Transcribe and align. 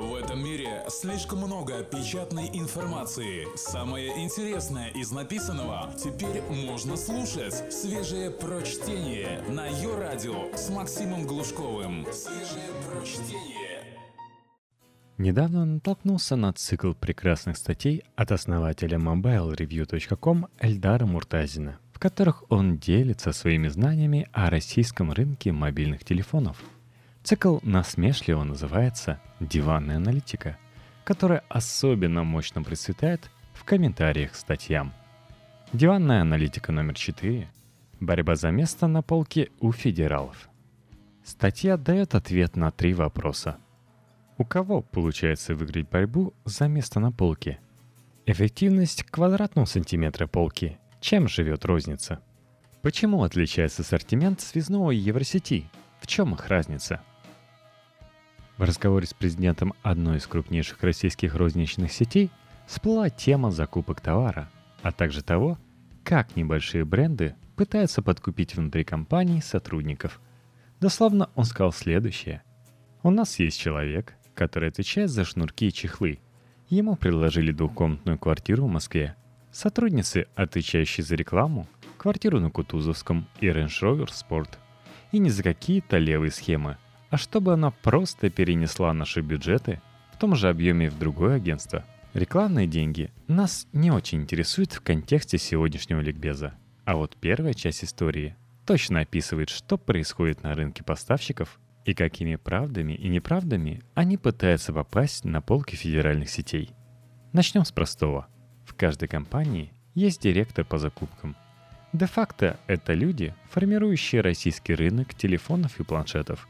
В 0.00 0.14
этом 0.14 0.42
мире 0.42 0.82
слишком 0.88 1.40
много 1.40 1.82
печатной 1.82 2.48
информации. 2.54 3.46
Самое 3.54 4.24
интересное 4.24 4.88
из 4.88 5.10
написанного 5.12 5.92
теперь 6.02 6.40
можно 6.48 6.96
слушать. 6.96 7.70
Свежее 7.70 8.30
прочтение 8.30 9.42
на 9.50 9.66
ее 9.66 9.94
радио 9.98 10.56
с 10.56 10.70
Максимом 10.70 11.26
Глушковым. 11.26 12.06
Свежее 12.14 12.70
прочтение. 12.88 13.84
Недавно 15.18 15.66
натолкнулся 15.66 16.34
на 16.34 16.54
цикл 16.54 16.94
прекрасных 16.94 17.58
статей 17.58 18.02
от 18.16 18.32
основателя 18.32 18.96
mobilereview.com 18.96 20.46
Эльдара 20.60 21.04
Муртазина, 21.04 21.78
в 21.92 21.98
которых 21.98 22.50
он 22.50 22.78
делится 22.78 23.32
своими 23.32 23.68
знаниями 23.68 24.26
о 24.32 24.48
российском 24.48 25.12
рынке 25.12 25.52
мобильных 25.52 26.06
телефонов– 26.06 26.56
Цикл 27.22 27.58
насмешливо 27.62 28.44
называется 28.44 29.20
«Диванная 29.40 29.96
аналитика», 29.96 30.56
которая 31.04 31.44
особенно 31.48 32.24
мощно 32.24 32.62
процветает 32.62 33.30
в 33.52 33.64
комментариях 33.64 34.32
к 34.32 34.36
статьям. 34.36 34.92
Диванная 35.72 36.22
аналитика 36.22 36.72
номер 36.72 36.94
4. 36.94 37.48
Борьба 38.00 38.36
за 38.36 38.50
место 38.50 38.86
на 38.86 39.02
полке 39.02 39.50
у 39.60 39.70
федералов. 39.70 40.48
Статья 41.22 41.76
дает 41.76 42.14
ответ 42.14 42.56
на 42.56 42.70
три 42.70 42.94
вопроса. 42.94 43.58
У 44.38 44.44
кого 44.44 44.80
получается 44.80 45.54
выиграть 45.54 45.90
борьбу 45.90 46.32
за 46.46 46.66
место 46.68 46.98
на 46.98 47.12
полке? 47.12 47.60
Эффективность 48.24 49.04
квадратного 49.04 49.66
сантиметра 49.66 50.26
полки. 50.26 50.78
Чем 51.00 51.28
живет 51.28 51.66
розница? 51.66 52.20
Почему 52.80 53.22
отличается 53.22 53.82
ассортимент 53.82 54.40
связного 54.40 54.90
Евросети? 54.90 55.70
В 56.00 56.06
чем 56.06 56.34
их 56.34 56.48
разница? 56.48 57.02
В 58.60 58.62
разговоре 58.62 59.06
с 59.06 59.14
президентом 59.14 59.72
одной 59.82 60.18
из 60.18 60.26
крупнейших 60.26 60.82
российских 60.82 61.34
розничных 61.34 61.90
сетей 61.90 62.30
всплыла 62.66 63.08
тема 63.08 63.50
закупок 63.50 64.02
товара, 64.02 64.50
а 64.82 64.92
также 64.92 65.22
того, 65.22 65.56
как 66.04 66.36
небольшие 66.36 66.84
бренды 66.84 67.36
пытаются 67.56 68.02
подкупить 68.02 68.54
внутри 68.54 68.84
компании 68.84 69.40
сотрудников. 69.40 70.20
Дословно 70.78 71.30
он 71.36 71.46
сказал 71.46 71.72
следующее. 71.72 72.42
«У 73.02 73.08
нас 73.08 73.38
есть 73.38 73.58
человек, 73.58 74.12
который 74.34 74.68
отвечает 74.68 75.08
за 75.08 75.24
шнурки 75.24 75.68
и 75.68 75.72
чехлы. 75.72 76.18
Ему 76.68 76.96
предложили 76.96 77.52
двухкомнатную 77.52 78.18
квартиру 78.18 78.66
в 78.66 78.70
Москве. 78.70 79.16
Сотрудницы, 79.52 80.26
отвечающие 80.34 81.02
за 81.02 81.14
рекламу, 81.14 81.66
квартиру 81.96 82.40
на 82.40 82.50
Кутузовском 82.50 83.26
и 83.40 83.46
Range 83.46 83.68
Rover 83.80 84.08
Sport. 84.08 84.58
И 85.12 85.18
не 85.18 85.30
за 85.30 85.42
какие-то 85.42 85.96
левые 85.96 86.30
схемы– 86.30 86.76
а 87.10 87.16
чтобы 87.16 87.52
она 87.52 87.70
просто 87.70 88.30
перенесла 88.30 88.92
наши 88.94 89.20
бюджеты 89.20 89.82
в 90.12 90.18
том 90.18 90.34
же 90.36 90.48
объеме 90.48 90.88
в 90.88 90.98
другое 90.98 91.36
агентство. 91.36 91.84
Рекламные 92.14 92.66
деньги 92.66 93.10
нас 93.28 93.66
не 93.72 93.90
очень 93.90 94.22
интересуют 94.22 94.72
в 94.72 94.80
контексте 94.80 95.38
сегодняшнего 95.38 96.00
ликбеза. 96.00 96.54
А 96.84 96.96
вот 96.96 97.16
первая 97.20 97.54
часть 97.54 97.84
истории 97.84 98.36
точно 98.66 99.00
описывает, 99.00 99.48
что 99.48 99.76
происходит 99.76 100.42
на 100.42 100.54
рынке 100.54 100.82
поставщиков 100.82 101.60
и 101.84 101.94
какими 101.94 102.36
правдами 102.36 102.92
и 102.92 103.08
неправдами 103.08 103.82
они 103.94 104.16
пытаются 104.16 104.72
попасть 104.72 105.24
на 105.24 105.40
полки 105.40 105.76
федеральных 105.76 106.30
сетей. 106.30 106.70
Начнем 107.32 107.64
с 107.64 107.72
простого. 107.72 108.26
В 108.64 108.74
каждой 108.74 109.08
компании 109.08 109.72
есть 109.94 110.22
директор 110.22 110.64
по 110.64 110.78
закупкам. 110.78 111.36
Де-факто 111.92 112.58
это 112.66 112.92
люди, 112.92 113.34
формирующие 113.50 114.20
российский 114.20 114.74
рынок 114.74 115.14
телефонов 115.14 115.80
и 115.80 115.84
планшетов 115.84 116.48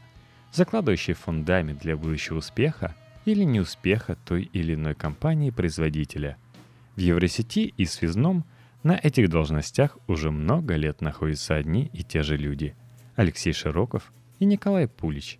закладывающий 0.51 1.13
фундамент 1.13 1.79
для 1.79 1.95
будущего 1.95 2.37
успеха 2.37 2.95
или 3.25 3.43
неуспеха 3.43 4.17
той 4.25 4.49
или 4.53 4.73
иной 4.73 4.95
компании-производителя. 4.95 6.37
В 6.95 6.99
Евросети 6.99 7.73
и 7.77 7.85
Связном 7.85 8.45
на 8.83 8.99
этих 9.01 9.29
должностях 9.29 9.97
уже 10.07 10.31
много 10.31 10.75
лет 10.75 11.01
находятся 11.01 11.55
одни 11.55 11.89
и 11.93 12.03
те 12.03 12.23
же 12.23 12.35
люди– 12.35 12.75
Алексей 13.15 13.53
Широков 13.53 14.11
и 14.39 14.45
Николай 14.45 14.87
Пулич. 14.87 15.39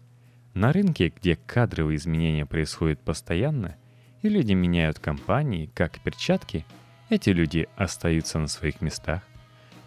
На 0.54 0.72
рынке, 0.72 1.12
где 1.16 1.36
кадровые 1.36 1.98
изменения 1.98 2.46
происходят 2.46 3.00
постоянно, 3.00 3.78
и 4.22 4.30
люди 4.30 4.54
меняют 4.54 5.00
компании, 5.00 5.70
как 5.74 6.00
перчатки, 6.02 6.66
эти 7.10 7.30
люди 7.30 7.68
остаются 7.76 8.38
на 8.38 8.48
своих 8.48 8.82
местах. 8.82 9.24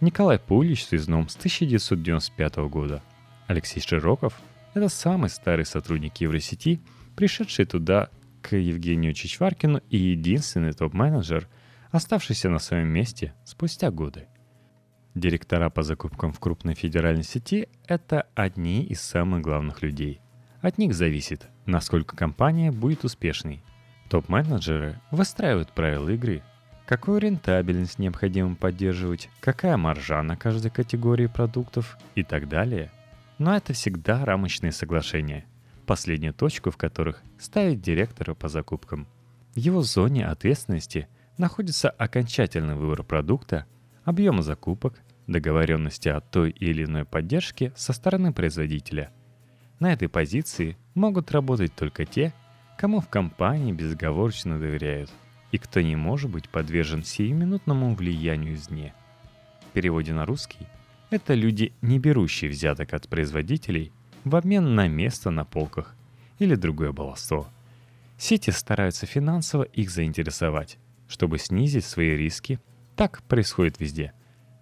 Николай 0.00 0.38
Пулич 0.38 0.82
в 0.82 0.88
Связном 0.88 1.28
с 1.28 1.37
1995 1.37 2.56
года, 2.69 3.03
Алексей 3.47 3.81
Широков– 3.81 4.41
это 4.74 4.88
самый 4.88 5.30
старый 5.30 5.64
сотрудник 5.64 6.16
Евросети, 6.16 6.80
пришедший 7.16 7.64
туда 7.64 8.10
к 8.42 8.56
Евгению 8.56 9.14
Чичваркину 9.14 9.80
и 9.88 9.96
единственный 9.96 10.72
топ-менеджер, 10.72 11.48
оставшийся 11.90 12.50
на 12.50 12.58
своем 12.58 12.88
месте 12.88 13.34
спустя 13.44 13.90
годы. 13.90 14.26
Директора 15.14 15.70
по 15.70 15.82
закупкам 15.82 16.32
в 16.32 16.40
крупной 16.40 16.74
федеральной 16.74 17.22
сети– 17.22 17.68
это 17.86 18.26
одни 18.34 18.84
из 18.84 19.00
самых 19.00 19.42
главных 19.42 19.80
людей. 19.80 20.20
От 20.60 20.76
них 20.76 20.92
зависит, 20.92 21.48
насколько 21.66 22.16
компания 22.16 22.72
будет 22.72 23.04
успешной. 23.04 23.62
Топ-менеджеры 24.10 25.00
выстраивают 25.12 25.70
правила 25.70 26.08
игры, 26.08 26.42
какую 26.84 27.20
рентабельность 27.20 28.00
необходимо 28.00 28.56
поддерживать, 28.56 29.30
какая 29.41 29.76
маржа 29.76 30.20
на 30.22 30.36
каждой 30.36 30.72
категории 30.72 31.26
продуктов 31.26 31.96
и 32.16 32.24
так 32.24 32.48
далее– 32.48 32.91
но 33.39 33.56
это 33.56 33.72
всегда 33.72 34.25
рамочные 34.25 34.72
соглашения, 34.72 35.47
последнюю 35.87 36.34
точку 36.34 36.71
в 36.71 36.77
которых 36.77 37.22
ставит 37.39 37.81
директора 37.81 38.34
по 38.34 38.49
закупкам. 38.49 39.06
В 39.55 39.59
его 39.59 39.83
зоне 39.83 40.27
ответственности 40.27 41.09
находится 41.39 41.91
окончательный 41.91 42.75
выбор 42.75 43.03
продукта, 43.03 43.67
объем 44.05 44.43
закупок, 44.43 45.00
договоренности 45.27 46.09
о 46.09 46.21
той 46.21 46.50
или 46.50 46.84
иной 46.84 47.05
поддержке 47.05 47.72
со 47.77 47.93
стороны 47.93 48.33
производителя. 48.33 49.11
На 49.81 49.93
этой 49.93 50.09
позиции 50.09 50.77
могут 50.95 51.33
работать 51.33 51.75
только 51.75 52.05
те, 52.05 52.33
кому 52.78 53.01
в 53.01 53.09
компании 53.09 53.72
безоговорочно 53.72 54.59
доверяют 54.59 55.11
и 55.53 55.59
кто 55.59 55.81
не 55.81 55.97
может 55.97 56.31
быть 56.31 56.49
подвержен 56.49 57.03
сиюминутному 57.03 57.95
влиянию 57.95 58.55
извне. 58.55 58.95
В 59.69 59.72
переводе 59.72 60.12
на 60.12 60.27
русский 60.27 60.66
это 61.14 61.34
люди, 61.34 61.72
не 61.80 61.98
берущие 61.98 62.50
взяток 62.50 62.92
от 62.92 63.08
производителей 63.08 63.92
в 64.25 64.34
обмен 64.36 64.75
на 64.75 64.88
место 64.88 65.30
на 65.30 65.44
полках 65.44 65.94
или 66.38 66.56
другое 66.56 66.92
баловство. 66.92 67.47
Сети 68.19 68.50
стараются 68.50 69.06
финансово 69.06 69.62
их 69.62 69.91
заинтересовать, 69.91 70.78
чтобы 71.08 71.38
снизить 71.38 71.84
свои 71.84 72.16
риски. 72.16 72.58
Так 72.97 73.22
происходит 73.22 73.80
везде. 73.80 74.12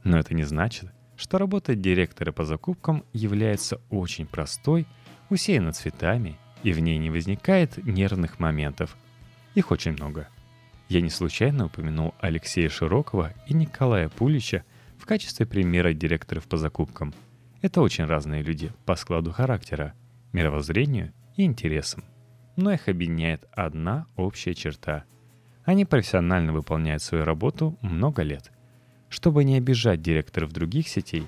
Но 0.05 0.19
это 0.19 0.35
не 0.35 0.45
значит, 0.45 0.91
что 1.17 1.39
работа 1.39 1.75
директора 1.75 2.33
по 2.33 2.45
закупкам 2.45 3.05
является 3.13 3.81
очень 3.89 4.27
простой, 4.27 4.87
усеяна 5.31 5.73
цветами, 5.73 6.39
и 6.63 6.73
в 6.73 6.81
ней 6.81 6.99
не 6.99 7.11
возникает 7.11 7.77
нервных 7.79 8.41
моментов. 8.41 8.97
Их 9.55 9.71
очень 9.71 9.93
много. 9.93 10.29
Я 10.89 11.01
не 11.01 11.11
случайно 11.11 11.67
упомянул 11.67 12.15
Алексея 12.21 12.69
Широкого 12.69 13.33
и 13.47 13.55
Николая 13.55 14.09
Пулича 14.09 14.65
в 15.03 15.05
качестве 15.05 15.47
примера 15.47 15.93
директоров 15.93 16.47
по 16.47 16.57
закупкам. 16.57 17.13
Это 17.61 17.81
очень 17.83 18.05
разные 18.05 18.41
люди 18.41 18.71
по 18.87 18.95
складу 18.95 19.33
характера, 19.33 19.95
мировоззрению 20.33 21.13
и 21.37 21.43
интересам. 21.43 22.05
Но 22.55 22.73
их 22.73 22.87
объединяет 22.87 23.45
одна 23.51 24.07
общая 24.15 24.55
черта. 24.55 25.03
Они 25.65 25.85
профессионально 25.85 26.53
выполняют 26.53 27.03
свою 27.03 27.25
работу 27.25 27.77
много 27.83 28.23
лет. 28.23 28.53
Чтобы 29.09 29.43
не 29.43 29.57
обижать 29.57 30.03
директоров 30.03 30.53
других 30.53 30.87
сетей, 30.87 31.27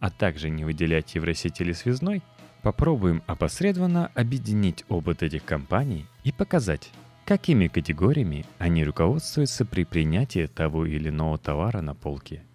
а 0.00 0.10
также 0.10 0.50
не 0.50 0.64
выделять 0.64 1.14
Евросеть 1.14 1.60
или 1.60 1.70
Связной, 1.70 2.22
попробуем 2.62 3.22
опосредованно 3.28 4.08
объединить 4.16 4.84
опыт 4.88 5.22
этих 5.22 5.44
компаний 5.44 6.06
и 6.24 6.32
показать, 6.32 6.90
какими 7.24 7.68
категориями 7.68 8.46
они 8.58 8.84
руководствуются 8.84 9.64
при 9.64 9.84
принятии 9.84 10.46
того 10.46 10.86
или 10.86 11.08
иного 11.08 11.38
товара 11.38 11.82
на 11.82 11.94
полке– 11.94 12.42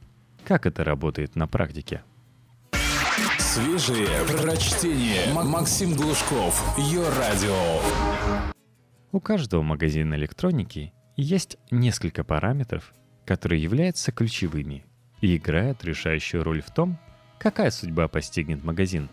как 0.48 0.66
это 0.66 0.86
работает 0.86 1.36
на 1.36 1.46
практике? 1.46 2.04
Свежие 3.38 4.08
прочтение. 4.32 5.34
Максим 5.34 5.94
Глушков. 5.94 6.78
Ее 6.78 7.04
радио. 7.10 7.82
У 9.12 9.20
каждого 9.20 9.62
магазина 9.62 10.14
электроники 10.16 10.94
есть 11.18 11.58
несколько 11.70 12.24
параметров, 12.24 12.94
которые 13.26 13.62
являются 13.62 14.14
ключевыми 14.14 14.86
и 15.20 15.36
играют 15.36 15.84
решающую 15.84 16.42
роль 16.46 16.62
в 16.62 16.72
том, 16.72 16.98
какая 17.40 17.70
судьба 17.70 18.08
постигнет 18.08 18.64
магазин. 18.64 19.10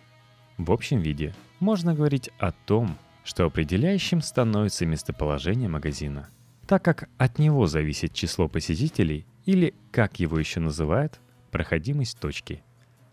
В 0.57 0.71
общем 0.71 1.01
виде 1.01 1.35
можно 1.59 1.95
говорить 1.95 2.31
о 2.39 2.53
том, 2.53 2.97
что 3.25 3.45
определяющим 3.45 4.23
становится 4.23 4.87
местоположение 4.87 5.69
магазина, 5.69 6.29
так 6.69 6.85
как 6.85 7.09
от 7.19 7.41
него 7.41 7.67
зависит 7.67 8.13
число 8.13 8.47
посетителей 8.47 9.27
или, 9.47 9.75
как 9.91 10.21
его 10.21 10.39
еще 10.39 10.61
называют, 10.61 11.21
проходимость 11.55 12.19
точки. 12.19 12.65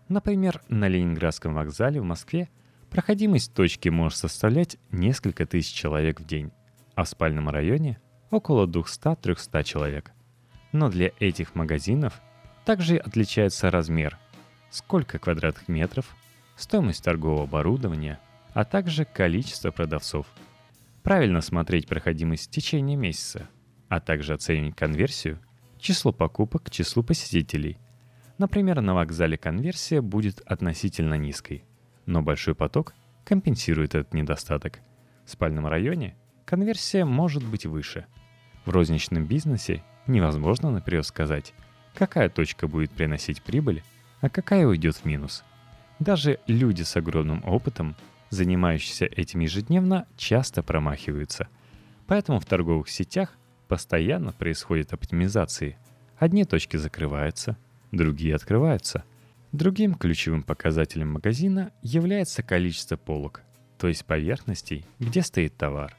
Например, 0.08 0.60
на 0.68 0.88
Ленинградском 0.88 1.54
вокзале 1.54 2.00
в 2.00 2.04
Москве 2.04 2.48
проходимость 2.90 3.54
точки 3.54 3.88
может 3.88 4.18
составлять 4.18 4.78
несколько 4.90 5.46
тысяч 5.46 5.72
человек 5.72 6.20
в 6.20 6.26
день. 6.26 6.50
а 6.96 7.04
в 7.04 7.08
спальном 7.08 7.48
районе 7.48 8.00
около 8.32 8.66
200-300 8.66 9.62
человек. 9.62 10.10
Но 10.72 10.90
для 10.90 11.12
этих 11.20 11.54
магазинов 11.54 12.20
также 12.64 12.96
отличается 12.96 13.70
размер, 13.70 14.18
сколько 14.70 15.20
квадратных 15.20 15.68
метров, 15.68 16.16
стоимость 16.56 17.04
торгового 17.04 17.44
оборудования, 17.44 18.18
а 18.54 18.64
также 18.64 19.04
количество 19.04 19.70
продавцов. 19.70 20.26
Правильно 21.04 21.42
смотреть 21.42 21.86
проходимость 21.86 22.48
в 22.48 22.50
течение 22.50 22.96
месяца, 22.96 23.48
а 23.88 24.00
также 24.00 24.34
оценивать 24.34 24.74
конверсию, 24.74 25.38
число 25.78 26.10
покупок 26.10 26.64
к 26.64 26.70
числу 26.70 27.04
посетителей. 27.04 27.78
Например, 28.42 28.80
на 28.80 28.92
вокзале 28.92 29.38
конверсия 29.38 30.00
будет 30.00 30.40
относительно 30.40 31.14
низкой, 31.14 31.62
но 32.06 32.22
большой 32.22 32.56
поток 32.56 32.92
компенсирует 33.24 33.94
этот 33.94 34.14
недостаток. 34.14 34.80
В 35.24 35.30
спальном 35.30 35.68
районе 35.68 36.16
конверсия 36.44 37.04
может 37.04 37.44
быть 37.44 37.66
выше. 37.66 38.06
В 38.64 38.70
розничном 38.70 39.26
бизнесе 39.26 39.84
невозможно 40.08 40.72
наперед 40.72 41.06
сказать, 41.06 41.54
какая 41.94 42.28
точка 42.30 42.66
будет 42.66 42.90
приносить 42.90 43.42
прибыль, 43.42 43.84
а 44.20 44.28
какая 44.28 44.66
уйдет 44.66 44.96
в 44.96 45.04
минус. 45.04 45.44
Даже 46.00 46.40
люди 46.48 46.82
с 46.82 46.96
огромным 46.96 47.44
опытом, 47.44 47.94
занимающиеся 48.30 49.04
этим 49.04 49.38
ежедневно, 49.38 50.08
часто 50.16 50.64
промахиваются. 50.64 51.46
Поэтому 52.08 52.40
в 52.40 52.46
торговых 52.46 52.88
сетях 52.88 53.38
постоянно 53.68 54.32
происходит 54.32 54.92
оптимизации. 54.92 55.78
Одни 56.18 56.44
точки 56.44 56.76
закрываются, 56.76 57.56
другие 57.92 58.34
открываются. 58.34 59.04
Другим 59.52 59.94
ключевым 59.94 60.42
показателем 60.42 61.12
магазина 61.12 61.72
является 61.82 62.42
количество 62.42 62.96
полок, 62.96 63.42
то 63.78 63.86
есть 63.86 64.04
поверхностей, 64.04 64.84
где 64.98 65.22
стоит 65.22 65.56
товар. 65.56 65.96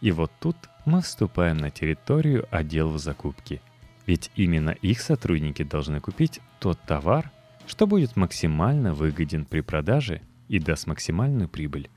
И 0.00 0.10
вот 0.10 0.32
тут 0.40 0.56
мы 0.86 1.02
вступаем 1.02 1.58
на 1.58 1.70
территорию 1.70 2.46
отделов 2.50 2.98
закупки– 2.98 3.60
ведь 4.06 4.30
именно 4.34 4.70
их 4.70 5.00
сотрудники 5.00 5.62
должны 5.62 6.00
купить 6.00 6.40
тот 6.58 6.80
товар, 6.82 7.30
что 7.66 7.86
будет 7.86 8.16
максимально 8.16 8.92
выгоден 8.92 9.44
при 9.44 9.60
продаже 9.60 10.22
и 10.48 10.58
даст 10.58 10.86
максимальную 10.86 11.48
прибыль. 11.48 11.88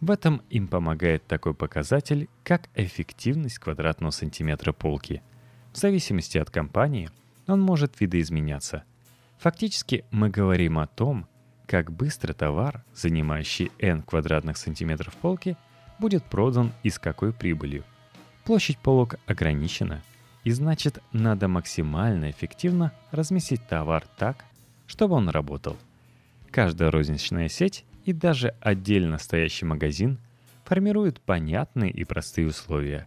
В 0.00 0.10
этом 0.10 0.42
им 0.50 0.68
помогает 0.68 1.26
такой 1.26 1.54
показатель, 1.54 2.28
как 2.44 2.68
эффективность 2.74 3.58
квадратного 3.58 4.10
сантиметра 4.10 4.72
полки. 4.72 5.22
В 5.72 5.78
зависимости 5.78 6.38
от 6.38 6.50
компании 6.50 7.10
он 7.48 7.60
может 7.60 8.00
видоизменяться. 8.00 8.84
Фактически 9.38 10.04
мы 10.10 10.30
говорим 10.30 10.78
о 10.78 10.86
том, 10.86 11.26
как 11.66 11.92
быстро 11.92 12.32
товар, 12.32 12.84
занимающий 12.94 13.70
n 13.78 14.02
квадратных 14.02 14.56
сантиметров 14.56 15.14
полки, 15.16 15.56
будет 15.98 16.24
продан 16.24 16.72
и 16.82 16.90
с 16.90 16.98
какой 16.98 17.32
прибылью. 17.32 17.84
Площадь 18.44 18.78
полок 18.78 19.16
ограничена– 19.26 20.02
и 20.48 20.50
значит, 20.50 21.02
надо 21.12 21.46
максимально 21.46 22.30
эффективно 22.30 22.92
разместить 23.10 23.66
товар 23.68 24.06
так, 24.16 24.46
чтобы 24.86 25.16
он 25.16 25.28
работал. 25.28 25.76
Каждая 26.50 26.90
розничная 26.90 27.48
сеть 27.48 27.84
и 28.06 28.14
даже 28.14 28.54
отдельно 28.62 29.18
стоящий 29.18 29.66
магазин 29.66 30.18
формируют 30.64 31.20
понятные 31.20 31.90
и 31.90 32.02
простые 32.04 32.46
условия, 32.46 33.06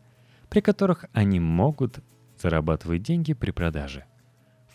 при 0.49 0.61
которых 0.61 1.05
они 1.13 1.39
могут 1.39 1.99
зарабатывать 2.39 3.01
деньги 3.01 3.33
при 3.33 3.49
продаже. 3.49 4.05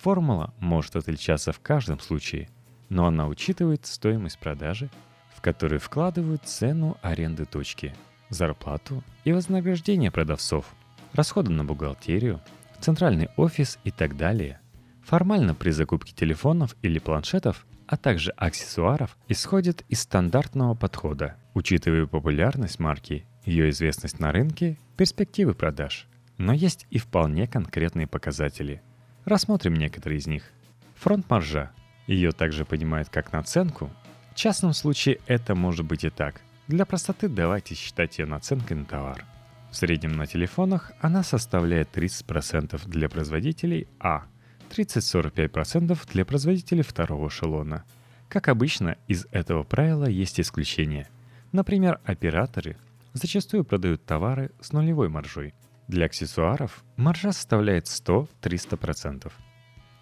Формула 0.07 0.55
может 0.61 0.95
отличаться 0.95 1.51
в 1.51 1.59
каждом 1.59 1.99
случае, 1.99 2.49
но 2.89 3.07
она 3.07 3.27
учитывает 3.27 3.87
стоимость 3.87 4.39
продажи, 4.39 4.89
в 5.35 5.41
которую 5.41 5.81
вкладывают 5.81 6.45
цену 6.45 6.97
аренды 7.03 7.45
точки, 7.45 7.93
зарплату 8.29 9.03
и 9.25 9.33
вознаграждение 9.33 10.13
продавцов, 10.13 10.77
расходы 11.13 11.51
на 11.51 11.65
бухгалтерию, 11.65 12.41
центральный 12.79 13.31
офис 13.37 13.81
и 13.83 13.91
так 13.91 14.17
далее. 14.17 14.61
Формально 15.03 15.57
при 15.57 15.71
закупке 15.71 16.15
телефонов 16.15 16.77
или 16.83 17.01
планшетов, 17.01 17.67
а 17.89 17.97
также 17.97 18.31
аксессуаров, 18.37 19.19
исходит 19.27 19.83
из 19.89 20.03
стандартного 20.03 20.77
подхода, 20.77 21.35
учитывая 21.53 22.07
популярность 22.07 22.79
марки, 22.79 23.27
ее 23.45 23.71
известность 23.71 24.21
на 24.21 24.31
рынке, 24.31 24.79
перспективы 24.97 25.55
продаж. 25.55 26.07
Но 26.39 26.53
есть 26.53 26.87
и 26.91 26.99
вполне 26.99 27.49
конкретные 27.49 28.07
показатели. 28.07 28.83
Рассмотрим 29.27 29.75
некоторые 29.75 30.19
из 30.19 30.27
них. 30.27 30.45
Фронт-маржа. 30.95 31.71
Ее 32.07 32.33
также 32.33 32.65
понимают 32.65 33.11
как 33.11 33.33
наценку. 33.33 33.91
В 34.33 34.37
частном 34.37 34.73
случае 34.73 35.19
это 35.27 35.55
может 35.55 35.85
быть 35.85 36.05
и 36.05 36.09
так. 36.09 36.41
Для 36.67 36.87
простоты 36.87 37.29
давайте 37.29 37.75
считать 37.75 38.19
ее 38.19 38.25
наценкой 38.25 38.79
на 38.79 38.87
товар– 38.87 39.23
в 39.77 39.79
среднем 39.79 40.13
на 40.13 40.27
телефонах 40.27 40.93
она 41.01 41.23
составляет 41.23 41.95
30% 41.95 42.89
для 42.89 43.11
производителей 43.11 43.89
А, 44.01 44.25
30-45% 44.71 45.99
для 46.13 46.25
производителей 46.25 46.83
второго 46.83 47.29
эшелона. 47.29 47.85
Как 48.31 48.49
обычно, 48.49 48.97
из 49.07 49.27
этого 49.33 49.65
правила 49.65 50.07
есть 50.07 50.41
исключения. 50.41 51.09
Например, 51.53 52.01
операторы 52.05 52.79
зачастую 53.13 53.65
продают 53.65 54.05
товары 54.07 54.51
с 54.61 54.73
нулевой 54.73 55.11
маржой. 55.11 55.53
Для 55.89 56.07
аксессуаров 56.07 56.85
маржа 56.97 57.33
составляет 57.33 57.87
100-300%. 57.87 59.33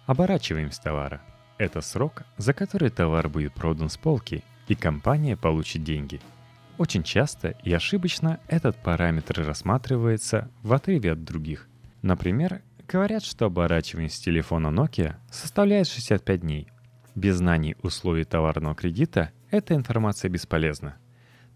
Оборачиваемость 0.05 0.81
товара– 0.81 1.21
это 1.57 1.81
срок, 1.81 2.23
за 2.37 2.53
который 2.53 2.89
товар 2.89 3.29
будет 3.29 3.53
продан 3.53 3.89
с 3.89 3.97
полки, 3.97 4.43
и 4.67 4.75
компания 4.75 5.37
получит 5.37 5.83
деньги– 5.83 6.19
очень 6.77 7.03
часто 7.03 7.55
и 7.63 7.71
ошибочно 7.71 8.39
этот 8.47 8.75
параметр 8.75 9.45
рассматривается 9.45 10.49
в 10.61 10.73
отрыве 10.73 11.13
от 11.13 11.23
других. 11.23 11.69
Например, 12.01 12.61
говорят, 12.85 13.23
что 13.23 13.45
оборачиваемость 13.45 14.23
телефона 14.23 14.67
Nokia 14.67 15.15
составляет 15.31 15.87
65 15.87 16.41
дней. 16.41 16.67
Без 17.15 17.37
знаний 17.37 17.77
условий 17.81 18.25
товарного 18.25 18.75
кредита 18.75 19.31
эта 19.51 19.73
информация 19.73 20.27
бесполезна. 20.27 20.97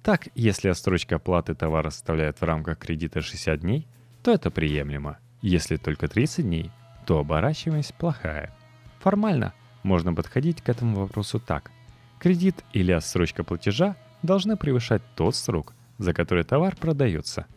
Так, 0.03 0.29
если 0.35 0.69
отсрочка 0.69 1.17
оплаты 1.17 1.53
товара 1.53 1.89
составляет 1.89 2.39
в 2.39 2.45
рамках 2.45 2.77
кредита 2.77 3.19
60 3.19 3.59
дней, 3.59 3.87
то 4.29 4.33
это 4.35 4.51
приемлемо. 4.51 5.17
Если 5.41 5.77
только 5.77 6.07
30 6.07 6.45
дней, 6.45 6.71
то 7.07 7.17
оборачиваемость 7.17 7.95
плохая. 7.95 8.55
Формально 8.99 9.53
можно 9.81 10.13
подходить 10.13 10.61
к 10.61 10.69
этому 10.69 10.97
вопросу 10.97 11.39
так. 11.39 11.71
Кредит 12.19 12.63
или 12.71 12.91
отсрочка 12.91 13.43
платежа– 13.43 13.95
должны 14.21 14.55
превышать 14.55 15.01
тот 15.15 15.35
срок, 15.35 15.73
за 15.97 16.13
который 16.13 16.43
товар 16.43 16.75
продается. 16.75 17.47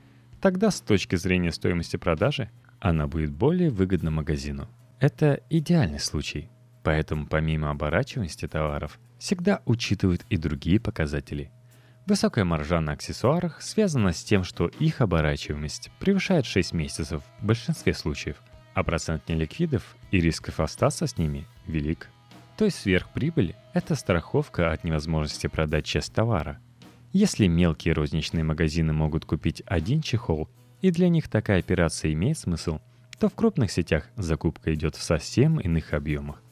Тогда 0.41 0.71
с 0.71 0.81
точки 0.81 1.17
зрения 1.17 1.53
стоимости 1.53 1.97
продажи 1.97 2.51
она 2.81 3.07
будет 3.07 3.33
более 3.33 3.69
выгодна 3.69 4.11
магазину. 4.11 4.67
Это 4.99 5.41
идеальный 5.51 6.01
случай. 6.01 6.51
Поэтому 6.85 7.27
помимо 7.27 7.71
оборачиваемости 7.71 8.49
товаров 8.49 8.99
всегда 9.19 9.61
учитывают 9.67 10.25
и 10.31 10.39
другие 10.39 10.81
показатели. 10.81 11.53
Высокая 12.05 12.45
маржа 12.45 12.81
на 12.81 12.93
аксессуарах 12.93 13.63
связана 13.63 14.13
с 14.13 14.25
тем, 14.25 14.43
что 14.43 14.67
их 14.67 15.01
оборачиваемость 15.01 15.93
превышает 16.01 16.47
6 16.47 16.73
месяцев 16.73 17.23
в 17.39 17.47
большинстве 17.47 17.95
случаев, 17.95 18.39
а 18.75 18.83
процент 18.83 19.29
неликвидов 19.29 19.97
и 20.11 20.19
рисков 20.19 20.59
остаться 20.59 21.07
с 21.07 21.17
ними 21.17 21.47
велик. 21.67 22.09
То 22.57 22.65
есть 22.65 22.81
сверхприбыль– 22.81 23.55
это 23.73 23.95
страховка 23.95 24.73
от 24.73 24.83
невозможности 24.83 25.47
продать 25.47 25.85
часть 25.85 26.13
товара. 26.13 26.59
Если 27.13 27.47
мелкие 27.47 27.95
розничные 27.95 28.43
магазины 28.43 28.93
могут 28.93 29.25
купить 29.25 29.63
один 29.67 30.03
чехол, 30.03 30.49
и 30.81 30.91
для 30.91 31.09
них 31.09 31.29
такая 31.29 31.61
операция 31.61 32.13
имеет 32.15 32.37
смысл, 32.37 32.81
то 33.21 33.29
в 33.29 33.35
крупных 33.35 33.71
сетях 33.71 34.09
закупка 34.17 34.75
идет 34.75 34.97
в 34.97 35.03
совсем 35.03 35.61
иных 35.61 35.93
объемах. 35.93 36.43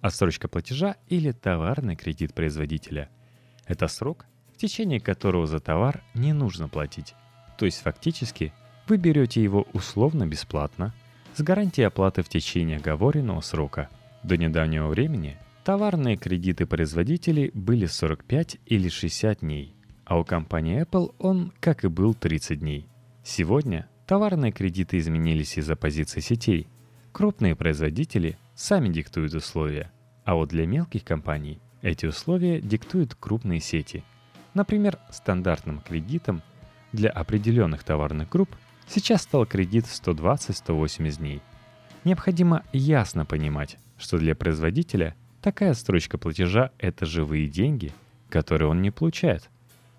Отсрочка 0.00 0.48
платежа 0.48 0.96
или 1.08 1.32
товарный 1.32 1.94
кредит 1.94 2.32
производителя– 2.32 3.10
это 3.66 3.86
срок, 3.88 4.24
в 4.58 4.60
течение 4.60 5.00
которого 5.00 5.46
за 5.46 5.60
товар 5.60 6.02
не 6.12 6.34
нужно 6.34 6.68
платить. 6.68 7.14
То 7.58 7.64
есть 7.64 7.80
фактически 7.80 8.52
вы 8.88 8.98
берете 8.98 9.42
его 9.42 9.66
условно 9.72 10.26
бесплатно 10.26 10.92
с 11.34 11.40
гарантией 11.40 11.86
оплаты 11.86 12.22
в 12.22 12.28
течение 12.28 12.78
оговоренного 12.78 13.40
срока– 13.40 13.88
до 14.22 14.36
недавнего 14.36 14.88
времени 14.88 15.36
товарные 15.64 16.16
кредиты 16.16 16.66
производителей 16.66 17.50
были 17.54 17.86
45 17.86 18.58
или 18.66 18.88
60 18.88 19.40
дней, 19.40 19.74
а 20.04 20.18
у 20.18 20.24
компании 20.24 20.82
Apple 20.82 21.14
он, 21.18 21.52
как 21.60 21.84
и 21.84 21.88
был, 21.88 22.14
30 22.14 22.58
дней. 22.58 22.88
Сегодня 23.24 23.88
товарные 24.06 24.52
кредиты 24.52 24.98
изменились 24.98 25.56
из-за 25.58 25.76
позиции 25.76 26.20
сетей. 26.20 26.68
Крупные 27.12 27.54
производители 27.54 28.38
сами 28.54 28.88
диктуют 28.88 29.34
условия, 29.34 29.92
а 30.24 30.34
вот 30.34 30.48
для 30.48 30.66
мелких 30.66 31.04
компаний 31.04 31.60
эти 31.82 32.06
условия 32.06 32.60
диктуют 32.60 33.14
крупные 33.14 33.60
сети. 33.60 34.04
Например, 34.54 34.98
стандартным 35.10 35.80
кредитом 35.80 36.42
для 36.92 37.10
определенных 37.10 37.84
товарных 37.84 38.28
групп 38.28 38.56
сейчас 38.86 39.22
стал 39.22 39.46
кредит 39.46 39.86
в 39.86 39.92
120-180 39.92 41.18
дней. 41.18 41.42
Необходимо 42.04 42.62
ясно 42.72 43.24
понимать, 43.24 43.78
что 43.98 44.18
для 44.18 44.34
производителя 44.34 45.14
такая 45.42 45.74
строчка 45.74 46.18
платежа— 46.18 46.70
это 46.78 47.04
живые 47.06 47.48
деньги, 47.48 47.92
которые 48.30 48.68
он 48.68 48.82
не 48.82 48.90
получает. 48.90 49.50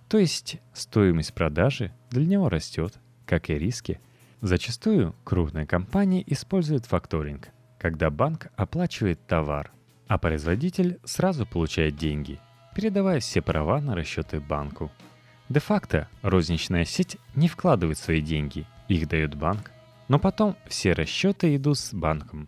То 0.08 0.18
есть 0.18 0.58
стоимость 0.74 1.34
продажи 1.34 1.92
для 2.10 2.26
него 2.26 2.50
растет, 2.50 3.00
как 3.26 3.50
и 3.50 3.60
риски. 3.60 4.00
Зачастую 4.42 5.16
крупные 5.24 5.68
компании 5.68 6.24
используют 6.26 6.86
факторинг, 6.86 7.50
когда 7.78 8.10
банк 8.10 8.48
оплачивает 8.56 9.26
товар, 9.28 9.72
а 10.08 10.18
производитель 10.18 11.00
сразу 11.04 11.46
получает 11.46 11.96
деньги, 11.96 12.40
передавая 12.80 13.20
все 13.20 13.42
права 13.42 13.82
на 13.82 13.94
расчеты 13.94 14.40
банку. 14.40 14.90
Де-факто 15.50 16.08
розничная 16.22 16.86
сеть 16.86 17.18
не 17.36 17.50
вкладывает 17.50 17.98
свои 17.98 18.22
деньги, 18.22 18.66
их 18.88 19.10
дает 19.10 19.36
банк, 19.36 19.74
но 20.08 20.18
потом 20.18 20.56
все 20.66 20.94
расчеты 20.94 21.58
идут 21.58 21.78
с 21.78 21.94
банком. 21.94 22.48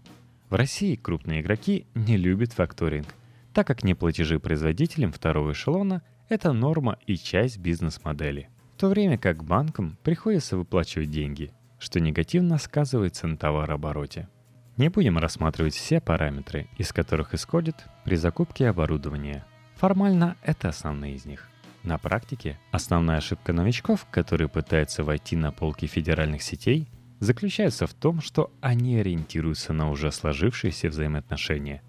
В 0.50 0.56
России 0.56 0.96
крупные 0.96 1.42
игроки 1.42 1.86
не 1.96 2.16
любят 2.16 2.54
факторинг, 2.54 3.08
так 3.54 3.68
как 3.68 3.84
неплатежи 3.84 4.40
производителям 4.40 5.12
второго 5.12 5.52
эшелона– 5.52 6.02
это 6.30 6.54
норма 6.54 6.98
и 7.06 7.18
часть 7.18 7.58
бизнес-модели. 7.58 8.48
В 8.78 8.80
то 8.80 8.88
время 8.88 9.18
как 9.18 9.44
банкам 9.44 9.98
приходится 10.02 10.56
выплачивать 10.56 11.12
деньги, 11.12 11.52
что 11.78 12.00
негативно 12.00 12.58
сказывается 12.58 13.28
на 13.28 13.36
товарообороте. 13.36 14.30
Не 14.78 14.88
будем 14.88 15.18
рассматривать 15.18 15.74
все 15.74 16.00
параметры, 16.00 16.70
из 16.78 16.94
которых 16.94 17.34
исходит 17.34 17.76
при 18.06 18.16
закупке 18.16 18.70
оборудования. 18.70 19.46
Формально 19.82 20.38
это 20.44 20.70
основные 20.70 21.16
из 21.16 21.26
них. 21.26 21.50
На 21.82 21.98
практике 21.98 22.60
основная 22.70 23.18
ошибка 23.18 23.52
новичков, 23.52 24.06
которые 24.12 24.48
пытаются 24.48 25.04
войти 25.04 25.36
на 25.36 25.52
полки 25.52 25.88
федеральных 25.88 26.44
сетей, 26.44 26.88
заключается 27.20 27.88
в 27.88 27.96
том, 27.96 28.22
что 28.22 28.52
они 28.62 28.98
ориентируются 28.98 29.74
на 29.74 29.90
уже 29.90 30.12
сложившиеся 30.12 30.90
взаимоотношения. 30.90 31.82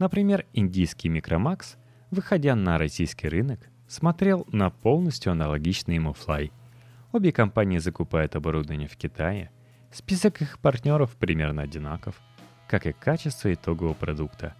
Например, 0.00 0.44
индийский 0.54 1.08
Micromax, 1.08 1.76
выходя 2.10 2.56
на 2.56 2.78
российский 2.78 3.28
рынок, 3.28 3.60
смотрел 3.86 4.44
на 4.50 4.70
полностью 4.70 5.30
аналогичный 5.30 5.94
ему 5.94 6.16
Fly. 6.26 6.50
Обе 7.12 7.30
компании 7.30 7.78
закупают 7.78 8.34
оборудование 8.34 8.88
в 8.88 8.96
Китае. 8.96 9.52
Список 9.92 10.42
их 10.42 10.58
партнеров 10.58 11.14
примерно 11.14 11.62
одинаков, 11.62 12.20
как 12.66 12.86
и 12.86 12.92
качество 12.92 13.54
итогового 13.54 13.94
продукта. 13.94 14.56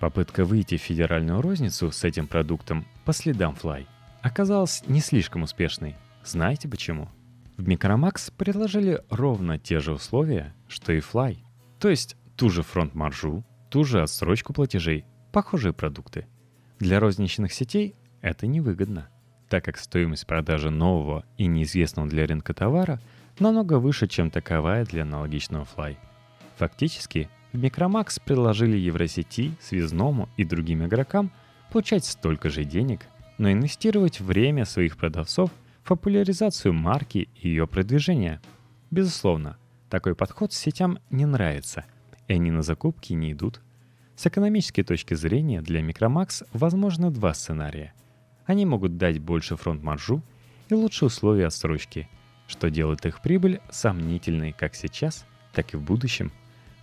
Попытка 0.00 0.44
выйти 0.44 0.76
в 0.76 0.82
федеральную 0.82 1.40
розницу 1.40 1.90
с 1.90 2.04
этим 2.04 2.26
продуктом 2.26 2.84
по 3.04 3.12
следам 3.12 3.56
Fly 3.60 3.86
оказалась 4.22 4.82
не 4.86 5.00
слишком 5.00 5.42
успешной. 5.42 5.96
Знаете 6.24 6.68
почему? 6.68 7.08
В 7.56 7.66
Micromax 7.66 8.32
предложили 8.36 9.02
ровно 9.08 9.58
те 9.58 9.78
же 9.78 9.92
условия, 9.92 10.54
что 10.68 10.92
и 10.92 10.98
Fly. 10.98 11.38
То 11.78 11.88
есть 11.88 12.16
ту 12.36 12.50
же 12.50 12.62
фронт-маржу, 12.62 13.44
ту 13.70 13.84
же 13.84 14.02
отсрочку 14.02 14.52
платежей, 14.52 15.06
похожие 15.32 15.72
продукты. 15.72 16.26
Для 16.78 17.00
розничных 17.00 17.54
сетей 17.54 17.94
это 18.20 18.46
невыгодно, 18.46 19.08
так 19.48 19.64
как 19.64 19.78
стоимость 19.78 20.26
продажи 20.26 20.68
нового 20.68 21.24
и 21.38 21.46
неизвестного 21.46 22.08
для 22.08 22.26
рынка 22.26 22.52
товара 22.52 23.00
намного 23.38 23.78
выше, 23.78 24.08
чем 24.08 24.30
таковая 24.30 24.84
для 24.84 25.02
аналогичного 25.02 25.66
Fly. 25.76 25.96
Фактически, 26.56 27.30
в 27.56 27.62
Micromax 27.62 28.20
предложили 28.24 28.76
Евросети, 28.76 29.56
связному 29.60 30.28
и 30.36 30.44
другим 30.44 30.84
игрокам 30.86 31.30
получать 31.72 32.04
столько 32.04 32.50
же 32.50 32.64
денег, 32.64 33.06
но 33.38 33.50
инвестировать 33.50 34.20
время 34.20 34.64
своих 34.64 34.96
продавцов 34.96 35.50
в 35.82 35.88
популяризацию 35.88 36.72
марки 36.72 37.28
и 37.34 37.48
ее 37.48 37.66
продвижение. 37.66 38.40
Безусловно, 38.90 39.56
такой 39.90 40.14
подход 40.14 40.52
сетям 40.52 40.98
не 41.10 41.26
нравится, 41.26 41.84
и 42.28 42.34
они 42.34 42.50
на 42.50 42.62
закупки 42.62 43.12
не 43.12 43.32
идут. 43.32 43.60
С 44.14 44.26
экономической 44.26 44.82
точки 44.82 45.14
зрения 45.14 45.60
для 45.60 45.80
Micromax 45.80 46.46
возможны 46.52 47.10
два 47.10 47.34
сценария– 47.34 47.92
они 48.46 48.64
могут 48.64 48.96
дать 48.96 49.18
больше 49.18 49.56
фронт-маржу 49.56 50.22
и 50.68 50.74
лучшие 50.74 51.08
условия 51.08 51.48
отсрочки, 51.48 52.08
что 52.46 52.70
делает 52.70 53.04
их 53.04 53.20
прибыль 53.20 53.60
сомнительной 53.70 54.52
как 54.52 54.74
сейчас, 54.74 55.26
так 55.52 55.74
и 55.74 55.76
в 55.76 55.82
будущем. 55.82 56.32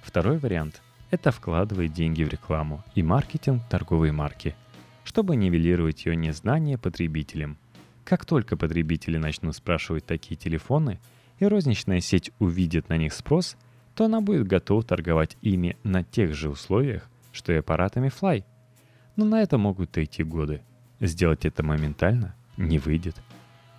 Второй 0.04 0.38
вариант– 0.38 0.84
это 1.10 1.32
вкладывать 1.32 1.94
деньги 1.94 2.24
в 2.24 2.30
рекламу 2.30 2.84
и 2.94 3.02
маркетинг 3.02 3.64
торговой 3.68 4.12
марки, 4.12 4.56
чтобы 5.04 5.36
нивелировать 5.36 6.06
ее 6.06 6.16
незнание 6.16 6.78
потребителям. 6.78 7.58
Как 8.04 8.26
только 8.26 8.56
потребители 8.56 9.18
начнут 9.18 9.56
спрашивать 9.56 10.06
такие 10.06 10.36
телефоны, 10.36 11.00
и 11.40 11.46
розничная 11.46 12.02
сеть 12.02 12.32
увидит 12.38 12.90
на 12.90 12.98
них 12.98 13.14
спрос, 13.14 13.58
то 13.96 14.06
она 14.06 14.22
будет 14.22 14.46
готова 14.46 14.84
торговать 14.84 15.38
ими 15.42 15.78
на 15.84 16.04
тех 16.04 16.36
же 16.36 16.50
условиях, 16.50 17.10
что 17.32 17.52
и 17.52 17.56
аппаратами 17.58 18.10
Fly. 18.10 18.44
Но 19.16 19.26
на 19.26 19.42
это 19.42 19.58
могут 19.58 19.98
идти 19.98 20.24
годы– 20.24 20.62
Сделать 21.04 21.44
это 21.44 21.64
моментально 21.64 22.34
не 22.56 22.80
выйдет. 22.80 23.22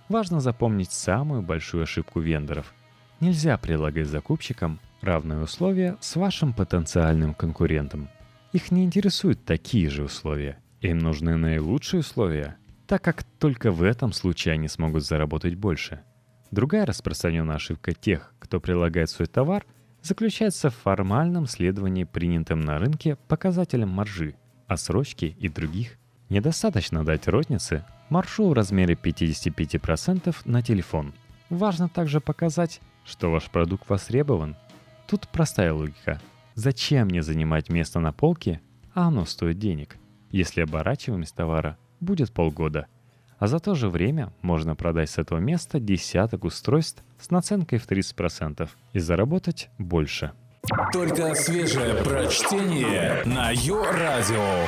Важно 0.09 0.39
запомнить 0.41 0.91
самую 0.91 1.41
большую 1.41 1.81
ошибку 1.81 2.19
вендоров. 2.19 2.71
Нельзя 3.19 3.57
предлагать 3.57 4.07
закупщикам 4.07 4.79
равные 5.05 5.39
условия 5.39 5.97
с 6.01 6.15
вашим 6.15 6.53
потенциальным 6.53 7.33
конкурентом. 7.33 8.09
Их 8.51 8.71
не 8.71 8.83
интересуют 8.83 9.45
такие 9.45 9.89
же 9.89 10.03
условия. 10.03 10.57
Им 10.81 10.99
нужны 10.99 11.37
наилучшие 11.37 12.01
условия, 12.01 12.57
так 12.87 13.01
как 13.01 13.23
только 13.23 13.71
в 13.71 13.83
этом 13.83 14.11
случае 14.11 14.55
они 14.55 14.67
смогут 14.67 15.05
заработать 15.05 15.55
больше. 15.55 16.01
Другая 16.51 16.85
распространенная 16.85 17.55
ошибка 17.55 17.93
тех, 17.93 18.33
кто 18.39 18.59
предлагает 18.59 19.09
свой 19.09 19.27
товар, 19.27 19.65
заключается 20.01 20.69
в 20.69 20.75
формальном 20.75 21.47
следовании 21.47 22.03
принятым 22.03 22.61
на 22.61 22.77
рынке 22.77 23.17
показателям 23.27 23.89
маржи, 23.89 24.35
отсрочки 24.67 25.35
и 25.39 25.49
других– 25.49 25.97
Недостаточно 26.29 27.05
дать 27.05 27.27
рознице 27.27 27.85
маршу 28.09 28.49
в 28.49 28.53
размере 28.53 28.95
55% 28.95 30.35
на 30.45 30.61
телефон. 30.63 31.13
Важно 31.49 31.87
также 31.87 32.19
показать, 32.19 32.81
что 33.05 33.29
ваш 33.29 33.43
продукт 33.45 33.87
востребован. 33.87 34.55
Тут 35.07 35.27
простая 35.27 35.71
логика. 35.73 36.19
Зачем 36.55 37.07
мне 37.07 37.21
занимать 37.21 37.69
место 37.69 37.99
на 37.99 38.11
полке, 38.11 38.61
а 38.93 39.07
оно 39.07 39.25
стоит 39.25 39.59
денег, 39.59 39.97
если 40.31 40.61
оборачиваемость 40.61 41.35
товара 41.35 41.77
будет 41.99 42.33
полгода, 42.33 42.87
а 43.37 43.47
за 43.47 43.59
то 43.59 43.75
же 43.75 43.89
время 43.89 44.33
можно 44.41 44.75
продать 44.75 45.09
с 45.09 45.17
этого 45.17 45.39
места 45.39 45.79
десяток 45.79 46.45
устройств 46.45 47.03
с 47.19 47.29
наценкой 47.29 47.79
в 47.79 47.87
30% 47.87 48.69
и 48.93 48.99
заработать 48.99 49.69
больше. 49.77 50.31
Только 50.91 51.35
свежее 51.35 51.95
прочтение 52.03 53.23
на 53.25 53.51
Йо-Радио. 53.51 54.67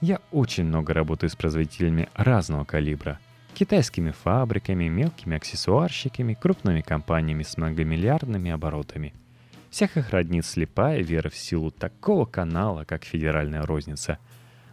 Я 0.00 0.20
очень 0.30 0.64
много 0.64 0.92
работаю 0.94 1.30
с 1.30 1.36
производителями 1.36 2.08
разного 2.14 2.64
калибра. 2.64 3.18
Китайскими 3.58 4.10
фабриками, 4.10 4.86
мелкими 4.88 5.38
аксессуарщиками, 5.38 6.34
крупными 6.34 6.82
компаниями 6.82 7.42
с 7.42 7.56
многомиллиардными 7.56 8.50
оборотами. 8.50 9.14
Всех 9.70 9.96
их 9.96 10.10
роднит 10.10 10.44
слепая 10.44 11.00
вера 11.00 11.30
в 11.30 11.36
силу 11.38 11.70
такого 11.70 12.26
канала, 12.26 12.84
как 12.84 13.04
федеральная 13.04 13.62
розница. 13.62 14.18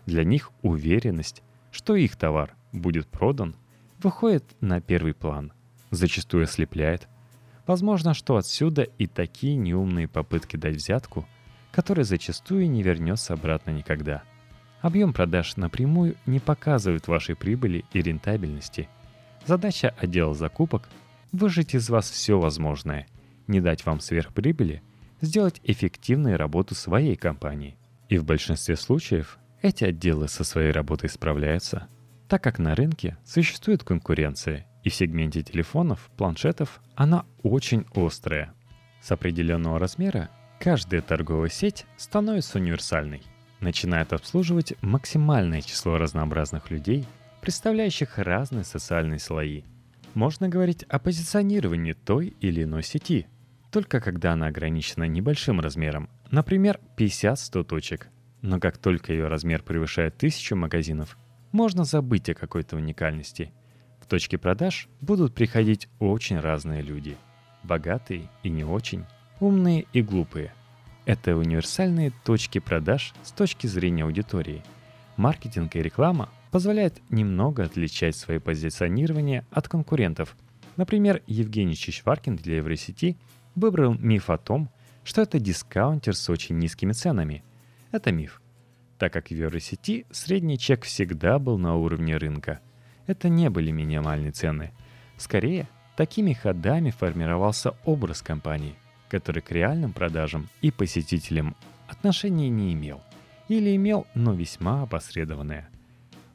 Для 0.06 0.26
них 0.26 0.52
уверенность, 0.64 1.44
что 1.72 1.96
их 1.96 2.18
товар 2.18 2.58
будет 2.74 3.08
продан, 3.08 3.56
выходит 4.00 4.44
на 4.60 4.82
первый 4.82 5.14
план. 5.14 5.54
Зачастую 5.90 6.44
ослепляет. 6.44 7.08
Возможно, 7.66 8.14
что 8.14 8.36
отсюда 8.36 8.82
и 8.82 9.08
такие 9.08 9.56
неумные 9.56 10.10
попытки 10.10 10.58
дать 10.58 10.76
взятку, 10.76 11.26
которая 11.72 12.04
зачастую 12.04 12.70
не 12.70 12.84
вернется 12.84 13.32
обратно 13.32 13.72
никогда– 13.72 14.24
Объем 14.84 15.14
продаж 15.14 15.56
напрямую 15.56 16.18
не 16.26 16.42
показывает 16.42 17.08
вашей 17.08 17.38
прибыли 17.38 17.86
и 17.94 18.02
рентабельности. 18.02 18.90
Задача 19.46 19.96
отдела 19.98 20.34
закупок– 20.34 20.90
выжать 21.32 21.74
из 21.74 21.90
вас 21.90 22.12
все 22.12 22.38
возможное, 22.38 23.08
не 23.48 23.62
дать 23.62 23.86
вам 23.86 24.02
сверхприбыли, 24.02 24.84
сделать 25.22 25.62
эффективную 25.64 26.38
работу 26.38 26.76
своей 26.76 27.16
компании. 27.16 27.78
И 28.10 28.18
в 28.18 28.26
большинстве 28.26 28.76
случаев 28.76 29.40
эти 29.62 29.86
отделы 29.86 30.28
со 30.28 30.44
своей 30.44 30.74
работой 30.74 31.08
справляются, 31.08 31.88
так 32.28 32.44
как 32.44 32.60
на 32.60 32.76
рынке 32.76 33.16
существует 33.24 33.86
конкуренция, 33.86 34.68
и 34.84 34.90
в 34.90 34.94
сегменте 34.94 35.44
телефонов, 35.44 36.12
планшетов 36.18 36.82
она 36.96 37.24
очень 37.42 37.86
острая. 37.96 38.54
С 39.02 39.14
определенного 39.14 39.80
размера 39.80 40.30
каждая 40.60 41.02
торговая 41.02 41.50
сеть 41.50 41.86
становится 41.96 42.60
универсальной 42.60 43.22
начинает 43.64 44.14
обслуживать 44.14 44.74
максимальное 44.82 45.62
число 45.62 45.98
разнообразных 45.98 46.70
людей, 46.70 47.06
представляющих 47.42 48.20
разные 48.20 48.64
социальные 48.64 49.20
слои. 49.20 49.64
Можно 50.14 50.48
говорить 50.50 50.84
о 50.84 51.00
позиционировании 51.00 51.94
той 51.94 52.36
или 52.40 52.64
иной 52.64 52.84
сети, 52.84 53.26
только 53.72 54.00
когда 54.00 54.34
она 54.34 54.48
ограничена 54.48 55.06
небольшим 55.06 55.60
размером, 55.60 56.10
например, 56.30 56.80
50-100 56.98 57.64
точек. 57.64 58.10
Но 58.42 58.60
как 58.60 58.78
только 58.78 59.14
ее 59.14 59.28
размер 59.28 59.64
превышает 59.64 60.16
1000 60.18 60.56
магазинов, 60.56 61.18
можно 61.52 61.84
забыть 61.86 62.30
о 62.30 62.36
какой-то 62.36 62.76
уникальности. 62.76 63.52
В 64.00 64.06
точке 64.06 64.38
продаж 64.38 64.88
будут 65.02 65.34
приходить 65.34 65.88
очень 66.00 66.40
разные 66.40 66.82
люди. 66.82 67.18
Богатые 67.64 68.30
и 68.44 68.50
не 68.50 68.66
очень, 68.66 69.06
умные 69.40 69.86
и 69.94 70.02
глупые– 70.02 70.54
это 71.06 71.36
универсальные 71.36 72.12
точки 72.24 72.60
продаж 72.60 73.14
с 73.24 73.32
точки 73.32 73.68
зрения 73.68 74.04
аудитории. 74.04 74.64
Маркетинг 75.18 75.76
и 75.76 75.82
реклама 75.82 76.30
позволяют 76.52 77.02
немного 77.10 77.64
отличать 77.64 78.16
свое 78.16 78.40
позиционирование 78.40 79.46
от 79.52 79.68
конкурентов. 79.68 80.36
Например, 80.76 81.22
Евгений 81.28 81.76
Чичваркин 81.76 82.36
для 82.36 82.58
Евросети 82.58 83.18
выбрал 83.56 83.94
миф 83.94 84.30
о 84.30 84.38
том, 84.38 84.70
что 85.04 85.22
это 85.22 85.40
дискаунтер 85.40 86.16
с 86.16 86.30
очень 86.30 86.58
низкими 86.58 86.94
ценами. 86.94 87.44
Это 87.92 88.12
миф, 88.12 88.42
так 88.98 89.12
как 89.14 89.28
в 89.28 89.32
Евросети 89.32 90.06
средний 90.12 90.58
чек 90.58 90.84
всегда 90.86 91.38
был 91.38 91.58
на 91.58 91.76
уровне 91.76 92.18
рынка. 92.18 92.60
Это 93.06 93.30
не 93.30 93.50
были 93.50 93.72
минимальные 93.72 94.32
цены. 94.32 94.72
Скорее, 95.18 95.68
такими 95.98 96.34
ходами 96.34 96.90
формировался 96.90 97.76
образ 97.84 98.22
компании, 98.22 98.76
который 99.14 99.44
к 99.44 99.52
реальным 99.52 99.94
продажам 99.94 100.50
и 100.64 100.72
посетителям 100.72 101.56
отношения 101.88 102.50
не 102.50 102.74
имел. 102.74 103.00
Или 103.48 103.76
имел, 103.76 104.08
но 104.16 104.34
весьма 104.34 104.82
опосредованное. 104.82 105.70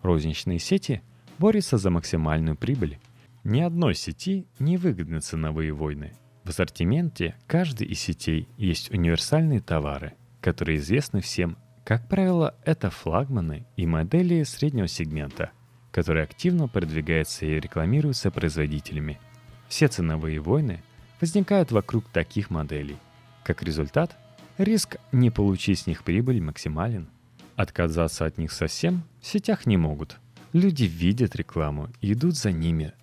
Розничные 0.03 0.61
сети 0.61 1.03
борются 1.41 1.77
за 1.77 1.91
максимальную 1.91 2.57
прибыль. 2.57 3.01
Ни 3.43 3.63
одной 3.63 3.97
сети 3.97 4.47
не 4.61 4.77
выгодны 4.77 5.19
ценовые 5.19 5.73
войны. 5.73 6.13
В 6.45 6.51
ассортименте 6.51 7.35
каждой 7.49 7.89
из 7.89 7.99
сетей 7.99 8.47
есть 8.57 8.93
универсальные 8.93 9.61
товары, 9.61 10.13
которые 10.41 10.79
известны 10.79 11.21
всем. 11.21 11.59
Как 11.83 12.09
правило, 12.09 12.55
это 12.65 12.91
флагманы 12.91 13.67
и 13.77 13.87
модели 13.87 14.45
среднего 14.45 14.87
сегмента, 14.87 15.51
которые 15.91 16.23
активно 16.23 16.69
продвигаются 16.69 17.45
и 17.45 17.59
рекламируются 17.59 18.31
производителями. 18.31 19.19
Все 19.67 19.89
ценовые 19.89 20.39
войны 20.39 20.81
возникают 21.21 21.73
вокруг 21.73 22.09
таких 22.09 22.51
моделей. 22.51 22.97
Как 23.45 23.63
результат, 23.63 24.17
риск 24.57 24.97
не 25.13 25.31
получить 25.31 25.81
с 25.81 25.87
них 25.87 26.05
прибыль 26.05 26.41
максимален. 26.41 27.09
Отказаться 27.57 28.25
от 28.25 28.39
них 28.39 28.53
совсем 28.53 29.03
в 29.21 29.27
сетях 29.27 29.67
не 29.67 29.77
могут– 29.77 30.19
Люди 30.53 30.85
видят 30.85 31.37
рекламу 31.37 31.91
и 32.01 32.15
идут 32.15 32.37
за 32.37 32.53
ними. 32.53 32.95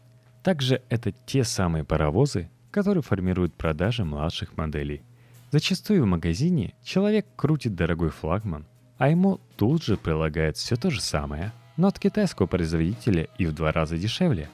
Также 0.42 0.82
это 0.90 1.12
те 1.12 1.44
самые 1.44 1.84
паровозы, 1.84 2.50
которые 2.72 3.04
формируют 3.04 3.54
продажи 3.54 4.04
младших 4.04 4.58
моделей. 4.58 5.04
Зачастую 5.52 6.04
в 6.04 6.08
магазине 6.08 6.74
человек 6.84 7.28
крутит 7.36 7.76
дорогой 7.76 8.10
флагман, 8.10 8.66
а 8.98 9.10
ему 9.10 9.40
тут 9.58 9.84
же 9.84 9.96
прилагает 9.96 10.58
все 10.58 10.76
то 10.76 10.90
же 10.90 11.02
самое, 11.02 11.54
но 11.78 11.88
от 11.88 12.00
китайского 12.00 12.48
производителя 12.48 13.28
и 13.38 13.46
в 13.46 13.54
два 13.54 13.72
раза 13.72 13.98
дешевле. 13.98 14.50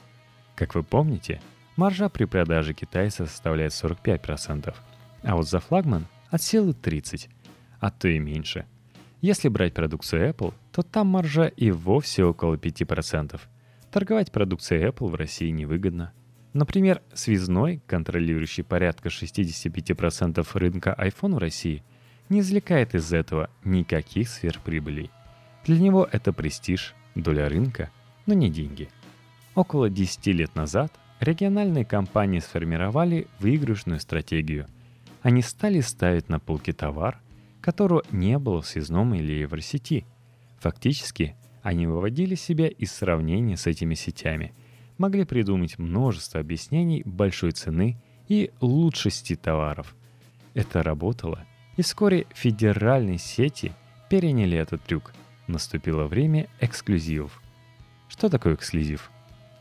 Как 0.54 0.74
вы 0.74 0.82
помните, 0.82 1.40
маржа 1.76 2.08
при 2.08 2.24
продаже 2.24 2.74
китайца 2.74 3.26
составляет 3.26 3.72
45%, 3.72 4.74
а 5.22 5.36
вот 5.36 5.48
за 5.48 5.60
флагман 5.60 6.06
от 6.30 6.42
силы 6.42 6.72
30%, 6.72 7.28
а 7.80 7.90
то 7.90 8.08
и 8.08 8.18
меньше– 8.18 8.66
если 9.22 9.46
брать 9.46 9.72
продукцию 9.72 10.30
Apple, 10.30 10.52
то 10.72 10.82
там 10.82 11.06
маржа 11.06 11.46
и 11.46 11.70
вовсе 11.70 12.24
около 12.24 12.56
5%. 12.56 13.40
Торговать 13.92 14.32
продукцией 14.32 14.88
Apple 14.88 15.10
в 15.10 15.14
России 15.14 15.48
невыгодно. 15.50 16.12
Например, 16.54 17.00
связной, 17.14 17.80
контролирующий 17.86 18.64
порядка 18.64 19.10
65% 19.10 20.44
рынка 20.54 20.96
iPhone 20.98 21.36
в 21.36 21.38
России, 21.38 21.84
не 22.30 22.40
извлекает 22.40 22.96
из 22.96 23.12
этого 23.12 23.48
никаких 23.62 24.28
сверхприбылей. 24.28 25.12
Для 25.64 25.78
него 25.78 26.08
это 26.10 26.32
престиж, 26.32 26.96
доля 27.14 27.48
рынка, 27.48 27.90
но 28.26 28.34
не 28.34 28.50
деньги. 28.50 28.88
Около 29.54 29.88
10 29.88 30.26
лет 30.26 30.56
назад 30.56 30.92
региональные 31.22 31.84
компании 31.84 32.40
сформировали 32.40 33.26
выигрышную 33.40 34.00
стратегию. 34.00 34.66
Они 35.22 35.42
стали 35.42 35.80
ставить 35.80 36.28
на 36.28 36.38
полки 36.38 36.72
товар– 36.72 37.20
которого 37.62 38.02
не 38.10 38.38
было 38.38 38.60
в 38.60 38.66
связном 38.66 39.14
или 39.14 39.32
евросети. 39.32 40.04
Фактически, 40.58 41.36
они 41.62 41.86
выводили 41.86 42.34
себя 42.34 42.68
из 42.68 42.92
сравнения 42.92 43.56
с 43.56 43.66
этими 43.66 43.94
сетями, 43.94 44.52
могли 44.98 45.24
придумать 45.24 45.78
множество 45.78 46.40
объяснений 46.40 47.02
большой 47.06 47.52
цены 47.52 47.96
и 48.28 48.50
лучшести 48.60 49.36
товаров. 49.36 49.94
Это 50.54 50.82
работало, 50.82 51.46
и 51.76 51.82
вскоре 51.82 52.26
федеральные 52.34 53.18
сети 53.18 53.72
переняли 54.10 54.58
этот 54.58 54.82
трюк. 54.82 55.14
Наступило 55.46 56.04
время 56.04 56.48
эксклюзивов. 56.60 57.40
Что 58.08 58.28
такое 58.28 58.54
эксклюзив? 58.54 59.10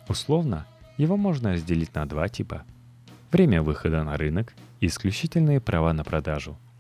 Условно, 0.08 0.68
его 1.02 1.18
можно 1.18 1.54
разделить 1.54 1.94
на 1.96 2.06
два 2.06 2.30
типа. 2.30 2.64
Время 3.32 3.62
выхода 3.62 4.04
на 4.04 4.18
рынок 4.18 4.54
и 4.80 4.88
исключительные 4.88 5.60
права 5.60 5.94
на 5.94 6.04
продажу– 6.04 6.58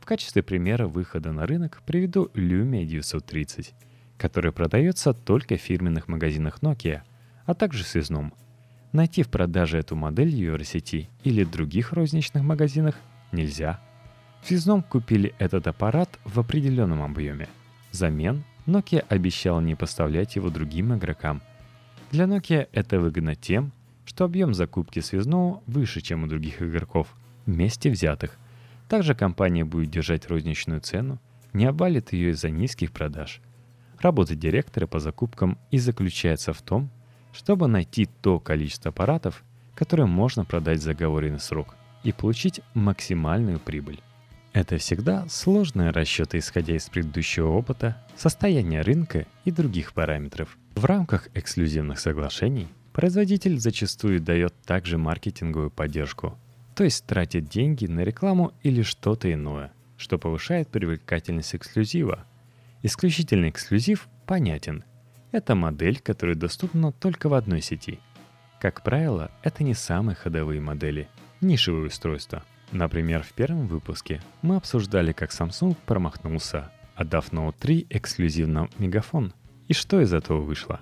в 0.00 0.06
качестве 0.06 0.42
примера 0.42 0.86
выхода 0.88 1.30
на 1.30 1.46
рынок 1.46 1.82
приведу 1.86 2.30
Lumia 2.34 2.84
930, 2.84 3.74
который 4.16 4.50
продается 4.50 5.12
только 5.12 5.56
в 5.56 5.60
фирменных 5.60 6.08
магазинах 6.08 6.60
Nokia, 6.62 7.02
а 7.44 7.54
также 7.54 7.84
в 7.84 7.86
связном. 7.86 8.32
Найти 8.92 9.22
в 9.22 9.28
продаже 9.28 9.78
эту 9.78 9.94
модель 9.94 10.30
в 10.30 10.34
Евросети 10.34 11.08
или 11.22 11.44
других 11.44 11.92
розничных 11.92 12.42
магазинах 12.42 12.96
нельзя. 13.30 13.78
В 14.42 14.48
связном 14.48 14.82
купили 14.82 15.34
этот 15.38 15.66
аппарат 15.66 16.18
в 16.24 16.40
определенном 16.40 17.02
объеме. 17.02 17.48
Взамен 17.92 18.42
Nokia 18.66 19.04
обещала 19.08 19.60
не 19.60 19.74
поставлять 19.74 20.34
его 20.34 20.48
другим 20.50 20.96
игрокам. 20.96 21.42
Для 22.10 22.24
Nokia 22.24 22.68
это 22.72 23.00
выгодно 23.00 23.34
тем, 23.34 23.72
что 24.04 24.24
объем 24.24 24.54
закупки 24.54 25.00
связного 25.00 25.62
выше, 25.66 26.00
чем 26.00 26.24
у 26.24 26.26
других 26.26 26.60
игроков, 26.62 27.14
вместе 27.46 27.90
взятых– 27.90 28.38
также 28.90 29.14
компания 29.14 29.64
будет 29.64 29.88
держать 29.88 30.26
розничную 30.26 30.80
цену, 30.80 31.20
не 31.52 31.64
обвалит 31.66 32.12
ее 32.12 32.30
из-за 32.30 32.50
низких 32.50 32.90
продаж. 32.90 33.40
Работа 34.00 34.34
директора 34.34 34.88
по 34.88 34.98
закупкам 34.98 35.58
и 35.70 35.78
заключается 35.78 36.52
в 36.52 36.60
том, 36.60 36.90
чтобы 37.32 37.68
найти 37.68 38.08
то 38.20 38.40
количество 38.40 38.88
аппаратов, 38.88 39.44
которое 39.76 40.06
можно 40.06 40.44
продать 40.44 40.82
за 40.82 40.90
оговоренный 40.90 41.38
срок 41.38 41.76
и 42.02 42.10
получить 42.10 42.62
максимальную 42.74 43.60
прибыль. 43.60 44.00
Это 44.52 44.76
всегда 44.78 45.24
сложные 45.28 45.90
расчеты, 45.90 46.38
исходя 46.38 46.74
из 46.74 46.88
предыдущего 46.88 47.52
опыта, 47.52 47.96
состояния 48.16 48.80
рынка 48.80 49.24
и 49.44 49.52
других 49.52 49.92
параметров. 49.92 50.58
В 50.74 50.84
рамках 50.84 51.28
эксклюзивных 51.34 51.98
соглашений 51.98 52.68
производитель 52.92 53.58
зачастую 53.58 54.20
дает 54.20 54.54
также 54.62 54.98
маркетинговую 54.98 55.70
поддержку– 55.70 56.38
то 56.80 56.84
есть 56.84 57.04
тратит 57.04 57.46
деньги 57.46 57.84
на 57.84 58.00
рекламу 58.00 58.54
или 58.62 58.80
что-то 58.80 59.30
иное, 59.30 59.70
что 59.98 60.16
повышает 60.16 60.68
привлекательность 60.68 61.54
эксклюзива. 61.54 62.24
Исключительный 62.82 63.50
эксклюзив 63.50 64.08
понятен. 64.24 64.84
Это 65.30 65.54
модель, 65.54 66.00
которая 66.00 66.36
доступна 66.36 66.90
только 66.90 67.28
в 67.28 67.34
одной 67.34 67.60
сети. 67.60 68.00
Как 68.62 68.82
правило, 68.82 69.30
это 69.42 69.62
не 69.62 69.74
самые 69.74 70.16
ходовые 70.16 70.62
модели, 70.62 71.08
нишевые 71.42 71.88
устройства. 71.88 72.44
Например, 72.72 73.22
в 73.22 73.34
первом 73.34 73.66
выпуске 73.66 74.22
мы 74.40 74.56
обсуждали, 74.56 75.12
как 75.12 75.32
Samsung 75.32 75.76
промахнулся, 75.84 76.72
отдав 76.94 77.30
Note 77.30 77.56
3 77.60 77.88
эксклюзивно 77.90 78.70
мегафон. 78.78 79.34
И 79.70 79.72
что 79.72 80.02
из 80.02 80.12
этого 80.12 80.42
вышло? 80.42 80.80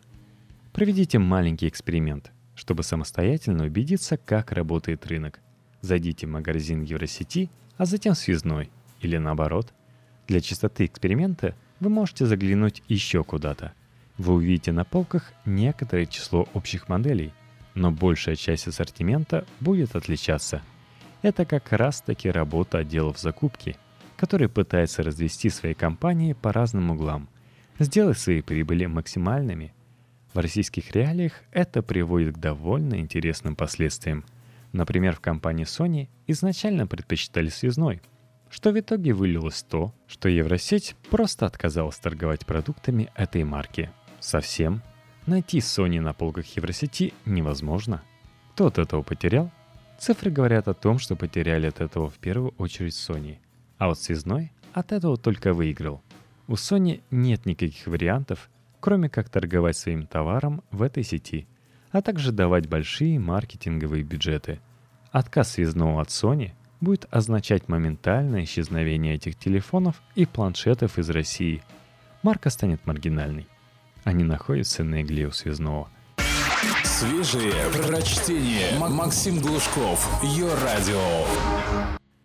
Проведите 0.72 1.20
маленький 1.20 1.68
эксперимент, 1.68 2.32
чтобы 2.56 2.82
самостоятельно 2.82 3.66
убедиться, 3.66 4.16
как 4.16 4.50
работает 4.50 5.06
рынок– 5.06 5.38
Зайдите 5.80 6.26
в 6.26 6.30
магазин 6.30 6.82
Евросети, 6.82 7.50
а 7.76 7.84
затем 7.84 8.14
связной, 8.14 8.70
или 9.00 9.16
наоборот. 9.16 9.72
Для 10.26 10.40
чистоты 10.40 10.86
эксперимента 10.86 11.54
вы 11.80 11.88
можете 11.88 12.26
заглянуть 12.26 12.82
еще 12.88 13.22
куда-то. 13.22 13.72
Вы 14.16 14.34
увидите 14.34 14.72
на 14.72 14.84
полках 14.84 15.32
некоторое 15.44 16.06
число 16.06 16.48
общих 16.52 16.88
моделей, 16.88 17.32
но 17.74 17.92
большая 17.92 18.34
часть 18.34 18.66
ассортимента 18.66 19.46
будет 19.60 19.94
отличаться. 19.94 20.62
Это 21.22 21.44
как 21.44 21.72
раз 21.72 22.00
таки 22.00 22.28
работа 22.28 22.78
отделов 22.78 23.18
закупки, 23.18 23.76
которые 24.16 24.48
пытаются 24.48 25.04
развести 25.04 25.48
свои 25.48 25.74
компании 25.74 26.32
по 26.32 26.52
разным 26.52 26.90
углам, 26.90 27.28
сделать 27.78 28.18
свои 28.18 28.42
прибыли 28.42 28.86
максимальными. 28.86 29.74
В 30.32 30.38
российских 30.38 30.92
реалиях 30.92 31.32
это 31.52 31.82
приводит 31.82 32.36
к 32.36 32.38
довольно 32.38 33.00
интересным 33.00 33.56
последствиям– 33.56 34.24
Например, 34.72 35.16
в 35.16 35.20
компании 35.20 35.64
Sony 35.64 36.08
изначально 36.26 36.86
предпочитали 36.86 37.48
связной, 37.48 38.02
что 38.50 38.70
в 38.70 38.78
итоге 38.78 39.12
вылилось 39.12 39.62
то, 39.62 39.94
что 40.06 40.28
Евросеть 40.28 40.94
просто 41.10 41.46
отказалась 41.46 41.98
торговать 41.98 42.46
продуктами 42.46 43.10
этой 43.14 43.44
марки. 43.44 43.90
Совсем. 44.20 44.82
Найти 45.26 45.58
Sony 45.58 46.00
на 46.00 46.12
полках 46.12 46.46
Евросети 46.56 47.12
невозможно. 47.24 48.02
Кто 48.52 48.66
от 48.66 48.78
этого 48.78 49.02
потерял? 49.02 49.50
Цифры 49.98 50.30
говорят 50.30 50.68
о 50.68 50.74
том, 50.74 50.98
что 50.98 51.16
потеряли 51.16 51.66
от 51.66 51.80
этого 51.80 52.08
в 52.08 52.18
первую 52.18 52.54
очередь 52.58 52.94
Sony. 52.94 53.38
А 53.78 53.88
вот 53.88 53.98
связной 53.98 54.52
от 54.72 54.92
этого 54.92 55.16
только 55.16 55.52
выиграл. 55.52 56.02
У 56.48 56.54
Sony 56.54 57.02
нет 57.12 57.46
никаких 57.46 57.86
вариантов, 57.86 58.50
кроме 58.80 59.08
как 59.08 59.28
торговать 59.28 59.76
своим 59.76 60.08
товаром 60.08 60.64
в 60.72 60.82
этой 60.82 61.04
сети– 61.04 61.46
а 61.90 62.02
также 62.02 62.32
давать 62.32 62.68
большие 62.68 63.18
маркетинговые 63.18 64.02
бюджеты. 64.02 64.60
Отказ 65.10 65.52
связного 65.52 66.02
от 66.02 66.08
Sony 66.08 66.52
будет 66.80 67.06
означать 67.10 67.68
моментальное 67.68 68.44
исчезновение 68.44 69.14
этих 69.14 69.36
телефонов 69.36 70.02
и 70.14 70.26
планшетов 70.26 70.98
из 70.98 71.10
России. 71.10 71.62
Марка 72.22 72.50
станет 72.50 72.86
маргинальной. 72.86 73.48
Они 74.04 74.24
находятся 74.24 74.84
на 74.84 75.02
игле 75.02 75.26
у 75.26 75.32
связного. 75.32 75.88
Свежие 76.84 77.52
прочтение. 77.72 78.78
Максим 78.78 79.40
Глушков. 79.40 80.22
Ее 80.22 80.52
радио. 80.54 81.24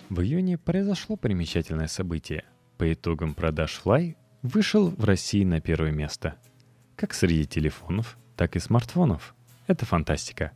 В 0.10 0.22
июне 0.22 0.58
произошло 0.58 1.16
примечательное 1.16 1.88
событие. 1.88 2.44
По 2.84 2.91
итогам 2.91 3.34
продаж 3.34 3.80
Fly 3.82 4.17
вышел 4.41 4.89
в 4.89 5.06
России 5.06 5.46
на 5.46 5.62
первое 5.62 5.91
место. 5.91 6.36
Как 6.98 7.13
среди 7.13 7.46
телефонов, 7.46 8.17
так 8.36 8.58
и 8.58 8.60
смартфонов. 8.60 9.36
Это 9.67 9.86
фантастика. 9.86 10.52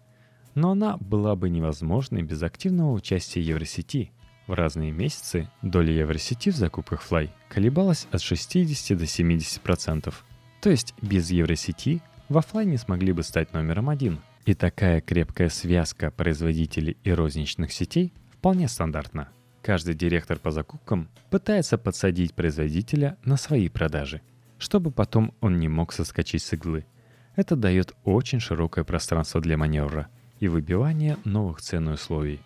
Но 0.54 0.72
она 0.72 0.98
была 0.98 1.38
бы 1.38 1.50
невозможной 1.50 2.24
без 2.24 2.44
активного 2.44 2.92
участия 2.92 3.40
Евросети. 3.40 4.12
В 4.46 4.52
разные 4.52 4.92
месяцы 4.92 5.50
доля 5.62 5.94
Евросети 5.94 6.50
в 6.50 6.58
закупках 6.58 7.02
Fly 7.10 7.30
колебалась 7.48 8.10
от 8.12 8.22
60 8.22 8.98
до 8.98 9.06
70%. 9.06 10.14
То 10.60 10.70
есть 10.70 10.96
без 11.02 11.32
Евросети 11.32 12.02
в 12.28 12.38
офлайне 12.38 12.78
смогли 12.78 13.14
бы 13.14 13.24
стать 13.24 13.54
номером 13.54 13.88
один. 13.88 14.20
И 14.44 14.54
такая 14.54 15.00
крепкая 15.00 15.48
связка 15.48 16.12
производителей 16.12 16.98
и 17.06 17.12
розничных 17.14 17.72
сетей 17.72 18.12
вполне 18.34 18.68
стандартна. 18.68 19.30
Каждый 19.68 19.96
директор 19.96 20.40
по 20.40 20.50
закупкам 20.50 21.10
пытается 21.30 21.78
подсадить 21.78 22.34
производителя 22.34 23.18
на 23.26 23.36
свои 23.36 23.68
продажи, 23.68 24.22
чтобы 24.60 24.92
потом 24.92 25.34
он 25.42 25.60
не 25.60 25.68
мог 25.68 25.92
соскочить 25.92 26.42
с 26.42 26.54
иглы. 26.54 26.86
Это 27.36 27.58
дает 27.58 27.94
очень 28.06 28.40
широкое 28.40 28.86
пространство 28.86 29.42
для 29.42 29.58
маневра 29.58 30.08
и 30.40 30.48
выбивания 30.48 31.18
новых 31.26 31.60
цен 31.60 31.90
и 31.90 31.92
условий. 31.92 32.40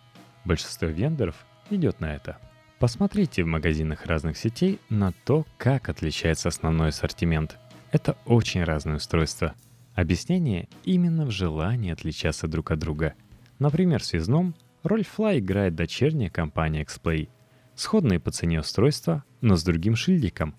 Большинство 0.45 0.87
вендоров 0.87 1.35
идет 1.69 1.99
на 1.99 2.15
это. 2.15 2.39
Посмотрите 2.79 3.43
в 3.43 3.47
магазинах 3.47 4.07
разных 4.07 4.35
сетей 4.35 4.79
на 4.89 5.11
то, 5.23 5.45
как 5.59 5.89
отличается 5.89 6.49
основной 6.49 6.87
ассортимент. 6.87 7.59
Это 7.91 8.17
очень 8.25 8.63
разные 8.63 8.95
устройства– 8.95 9.53
Объяснение 9.93 10.69
именно 10.85 11.25
в 11.25 11.31
желании 11.31 11.91
отличаться 11.91 12.47
друг 12.47 12.71
от 12.71 12.79
друга. 12.79 13.13
Например, 13.59 14.01
в 14.01 14.05
связном 14.05 14.55
роль 14.83 15.01
Fly 15.01 15.39
играет 15.39 15.75
дочерняя 15.75 16.29
компания 16.29 16.83
Xplay. 16.83 17.29
Сходные 17.75 18.19
по 18.19 18.31
цене 18.31 18.59
устройства, 18.59 19.23
но 19.41 19.55
с 19.55 19.63
другим 19.63 19.95
шильдиком. 19.95 20.55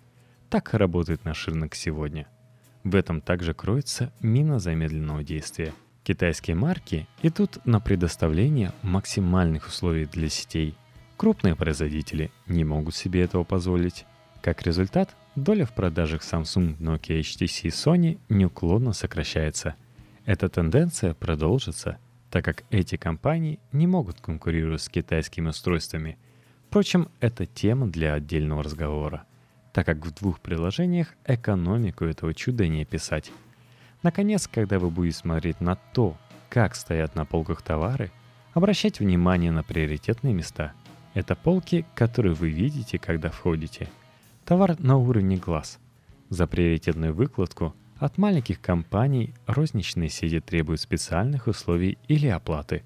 Так 0.50 0.74
работает 0.74 1.24
наш 1.24 1.48
рынок 1.48 1.74
сегодня. 1.74 2.26
В 2.84 2.94
этом 2.96 3.20
также 3.20 3.54
кроется 3.54 4.12
мина 4.20 4.58
замедленного 4.58 5.22
действия. 5.22 5.72
Китайские 6.04 6.56
марки 6.56 7.06
идут 7.22 7.64
на 7.64 7.78
предоставление 7.78 8.72
максимальных 8.82 9.68
условий 9.68 10.06
для 10.06 10.28
сетей. 10.28 10.74
Крупные 11.16 11.54
производители 11.54 12.32
не 12.48 12.64
могут 12.64 12.96
себе 12.96 13.22
этого 13.22 13.44
позволить. 13.44 14.04
Как 14.40 14.62
результат, 14.62 15.14
доля 15.36 15.64
в 15.64 15.72
продажах 15.72 16.22
Samsung, 16.22 16.76
Nokia, 16.78 17.20
HTC 17.20 17.60
и 17.62 17.68
Sony 17.68 18.18
неуклонно 18.28 18.92
сокращается. 18.92 19.76
Эта 20.24 20.48
тенденция 20.48 21.14
продолжится, 21.14 21.98
так 22.32 22.44
как 22.44 22.64
эти 22.70 22.96
компании 22.96 23.60
не 23.70 23.86
могут 23.86 24.20
конкурировать 24.20 24.82
с 24.82 24.88
китайскими 24.88 25.50
устройствами. 25.50 26.18
Впрочем, 26.66 27.08
это 27.20 27.46
тема 27.46 27.86
для 27.86 28.14
отдельного 28.14 28.64
разговора, 28.64 29.24
так 29.72 29.86
как 29.86 30.04
в 30.04 30.12
двух 30.12 30.40
приложениях 30.40 31.14
экономику 31.24 32.04
этого 32.04 32.34
чуда 32.34 32.66
не 32.66 32.82
описать. 32.82 33.30
Наконец, 34.02 34.48
когда 34.48 34.80
вы 34.80 34.90
будете 34.90 35.18
смотреть 35.18 35.60
на 35.60 35.76
то, 35.76 36.16
как 36.48 36.74
стоят 36.74 37.14
на 37.14 37.24
полках 37.24 37.62
товары, 37.62 38.10
обращайте 38.52 39.04
внимание 39.04 39.52
на 39.52 39.62
приоритетные 39.62 40.34
места. 40.34 40.72
Это 41.14 41.36
полки, 41.36 41.84
которые 41.94 42.34
вы 42.34 42.50
видите, 42.50 42.98
когда 42.98 43.30
входите– 43.30 43.88
Товар 44.44 44.76
на 44.80 44.96
уровне 44.96 45.36
глаз. 45.36 45.78
За 46.28 46.48
приоритетную 46.48 47.14
выкладку 47.14 47.76
от 48.02 48.18
маленьких 48.18 48.60
компаний 48.60 49.32
розничные 49.46 50.08
сети 50.08 50.40
требуют 50.40 50.80
специальных 50.80 51.46
условий 51.46 51.98
или 52.08 52.26
оплаты. 52.26 52.82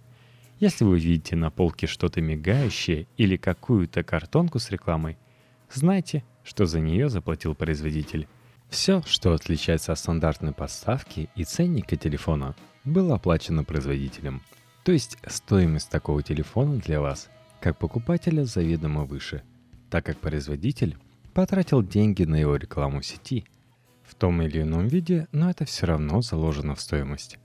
Если 0.60 0.84
вы 0.84 0.98
видите 0.98 1.36
на 1.36 1.50
полке 1.50 1.86
что-то 1.86 2.20
мигающее 2.20 3.06
или 3.16 3.38
какую-то 3.38 4.02
картонку 4.02 4.58
с 4.58 4.70
рекламой, 4.70 5.16
знайте, 5.72 6.22
что 6.44 6.66
за 6.66 6.80
нее 6.80 7.08
заплатил 7.08 7.54
производитель. 7.54 8.28
Все, 8.68 9.00
что 9.06 9.32
отличается 9.32 9.92
от 9.92 9.98
стандартной 9.98 10.52
подставки 10.52 11.30
и 11.34 11.44
ценника 11.44 11.96
телефона, 11.96 12.54
было 12.84 13.14
оплачено 13.14 13.64
производителем. 13.64 14.42
То 14.84 14.92
есть 14.92 15.16
стоимость 15.26 15.88
такого 15.88 16.22
телефона 16.22 16.76
для 16.76 17.00
вас, 17.00 17.30
как 17.62 17.78
покупателя, 17.78 18.44
заведомо 18.44 19.04
выше, 19.04 19.42
так 19.88 20.04
как 20.04 20.18
производитель 20.18 20.98
потратил 21.32 21.82
деньги 21.82 22.24
на 22.24 22.36
его 22.36 22.56
рекламу 22.56 23.00
в 23.00 23.06
сети. 23.06 23.46
В 24.06 24.14
том 24.14 24.40
или 24.42 24.62
ином 24.62 24.86
виде, 24.88 25.26
но 25.32 25.50
это 25.50 25.64
все 25.64 25.86
равно 25.86 26.22
заложено 26.22 26.74
в 26.74 26.80
стоимость. 26.80 27.38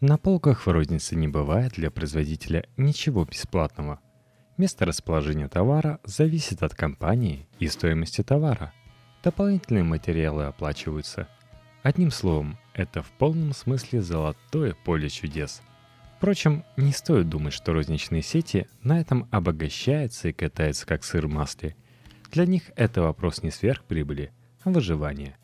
На 0.00 0.16
полках 0.18 0.66
в 0.66 0.70
рознице 0.70 1.16
не 1.16 1.28
бывает 1.28 1.72
для 1.72 1.90
производителя 1.90 2.64
ничего 2.76 3.24
бесплатного. 3.24 4.00
Место 4.56 4.84
расположения 4.84 5.48
товара 5.48 5.98
зависит 6.04 6.62
от 6.62 6.74
компании 6.74 7.48
и 7.58 7.66
стоимости 7.68 8.22
товара. 8.22 8.72
Дополнительные 9.22 9.84
материалы 9.84 10.44
оплачиваются. 10.44 11.28
Одним 11.82 12.10
словом, 12.10 12.58
это 12.74 13.02
в 13.02 13.10
полном 13.12 13.52
смысле 13.52 14.00
золотое 14.00 14.76
поле 14.84 15.08
чудес. 15.08 15.62
Впрочем, 16.16 16.64
не 16.76 16.92
стоит 16.92 17.28
думать, 17.28 17.52
что 17.52 17.72
розничные 17.72 18.22
сети 18.22 18.66
на 18.82 19.00
этом 19.00 19.28
обогащаются 19.30 20.28
и 20.28 20.32
катаются 20.32 20.86
как 20.86 21.04
сыр 21.04 21.26
в 21.26 21.30
масле– 21.30 21.76
для 22.34 22.46
них 22.46 22.72
это 22.74 23.00
вопрос 23.00 23.44
не 23.44 23.52
сверхприбыли, 23.52 24.32
а 24.64 24.70
выживания, 24.70 25.38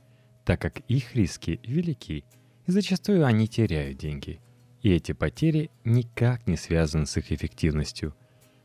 так 0.44 0.60
как 0.60 0.80
их 0.88 1.14
риски 1.14 1.60
велики, 1.64 2.24
и 2.66 2.72
зачастую 2.72 3.24
они 3.24 3.48
теряют 3.48 3.98
деньги. 3.98 4.40
И 4.82 4.92
эти 4.92 5.12
потери 5.12 5.70
никак 5.84 6.46
не 6.46 6.56
связаны 6.56 7.06
с 7.06 7.16
их 7.16 7.32
эффективностью. 7.32 8.14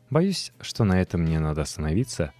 Боюсь, 0.08 0.52
что 0.60 0.84
на 0.84 1.00
этом 1.00 1.22
мне 1.22 1.38
надо 1.40 1.62
остановиться, 1.62 2.32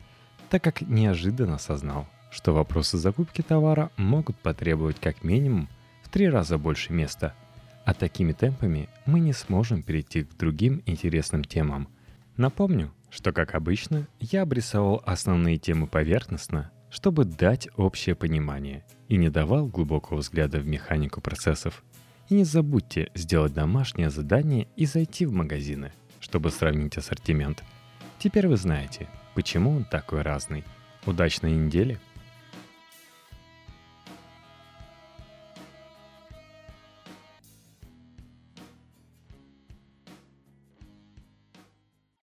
так 0.51 0.63
как 0.63 0.83
неожиданно 0.83 1.57
осознал, 1.57 2.09
что 2.31 2.53
вопросы 2.53 2.97
закупки 2.97 3.43
товара 3.43 3.91
могут 3.97 4.37
потребовать 4.37 5.01
как 5.01 5.25
минимум 5.25 5.69
в 6.03 6.09
три 6.09 6.29
раза 6.29 6.59
больше 6.59 6.93
места, 6.93 7.35
а 7.85 7.95
такими 7.95 8.33
темпами 8.33 8.89
мы 9.05 9.21
не 9.21 9.33
сможем 9.33 9.83
перейти 9.83 10.25
к 10.25 10.37
другим 10.37 10.83
интересным 10.87 11.45
темам. 11.45 11.89
Напомню, 12.37 12.93
что, 13.11 13.33
как 13.33 13.55
обычно, 13.55 14.07
я 14.21 14.43
обрисовал 14.43 15.03
основные 15.07 15.57
темы 15.59 15.87
поверхностно, 15.87 16.71
чтобы 16.97 17.27
дать 17.27 17.69
общее 17.77 18.15
понимание 18.15 18.83
и 19.09 19.19
не 19.19 19.29
давал 19.29 19.67
глубокого 19.67 20.21
взгляда 20.21 20.59
в 20.61 20.67
механику 20.67 21.21
процессов. 21.21 21.85
И 22.31 22.35
не 22.35 22.45
забудьте 22.45 23.11
сделать 23.15 23.53
домашнее 23.53 24.09
задание 24.09 24.67
и 24.77 24.87
зайти 24.87 25.27
в 25.27 25.33
магазины, 25.33 25.93
чтобы 26.21 26.51
сравнить 26.51 26.97
ассортимент. 26.97 27.63
Теперь 28.19 28.49
вы 28.49 28.57
знаете, 28.57 29.11
почему 29.35 29.73
он 29.73 29.85
такой 29.85 30.23
разный. 30.23 30.65
Удачной 31.05 31.53
недели! 31.53 32.01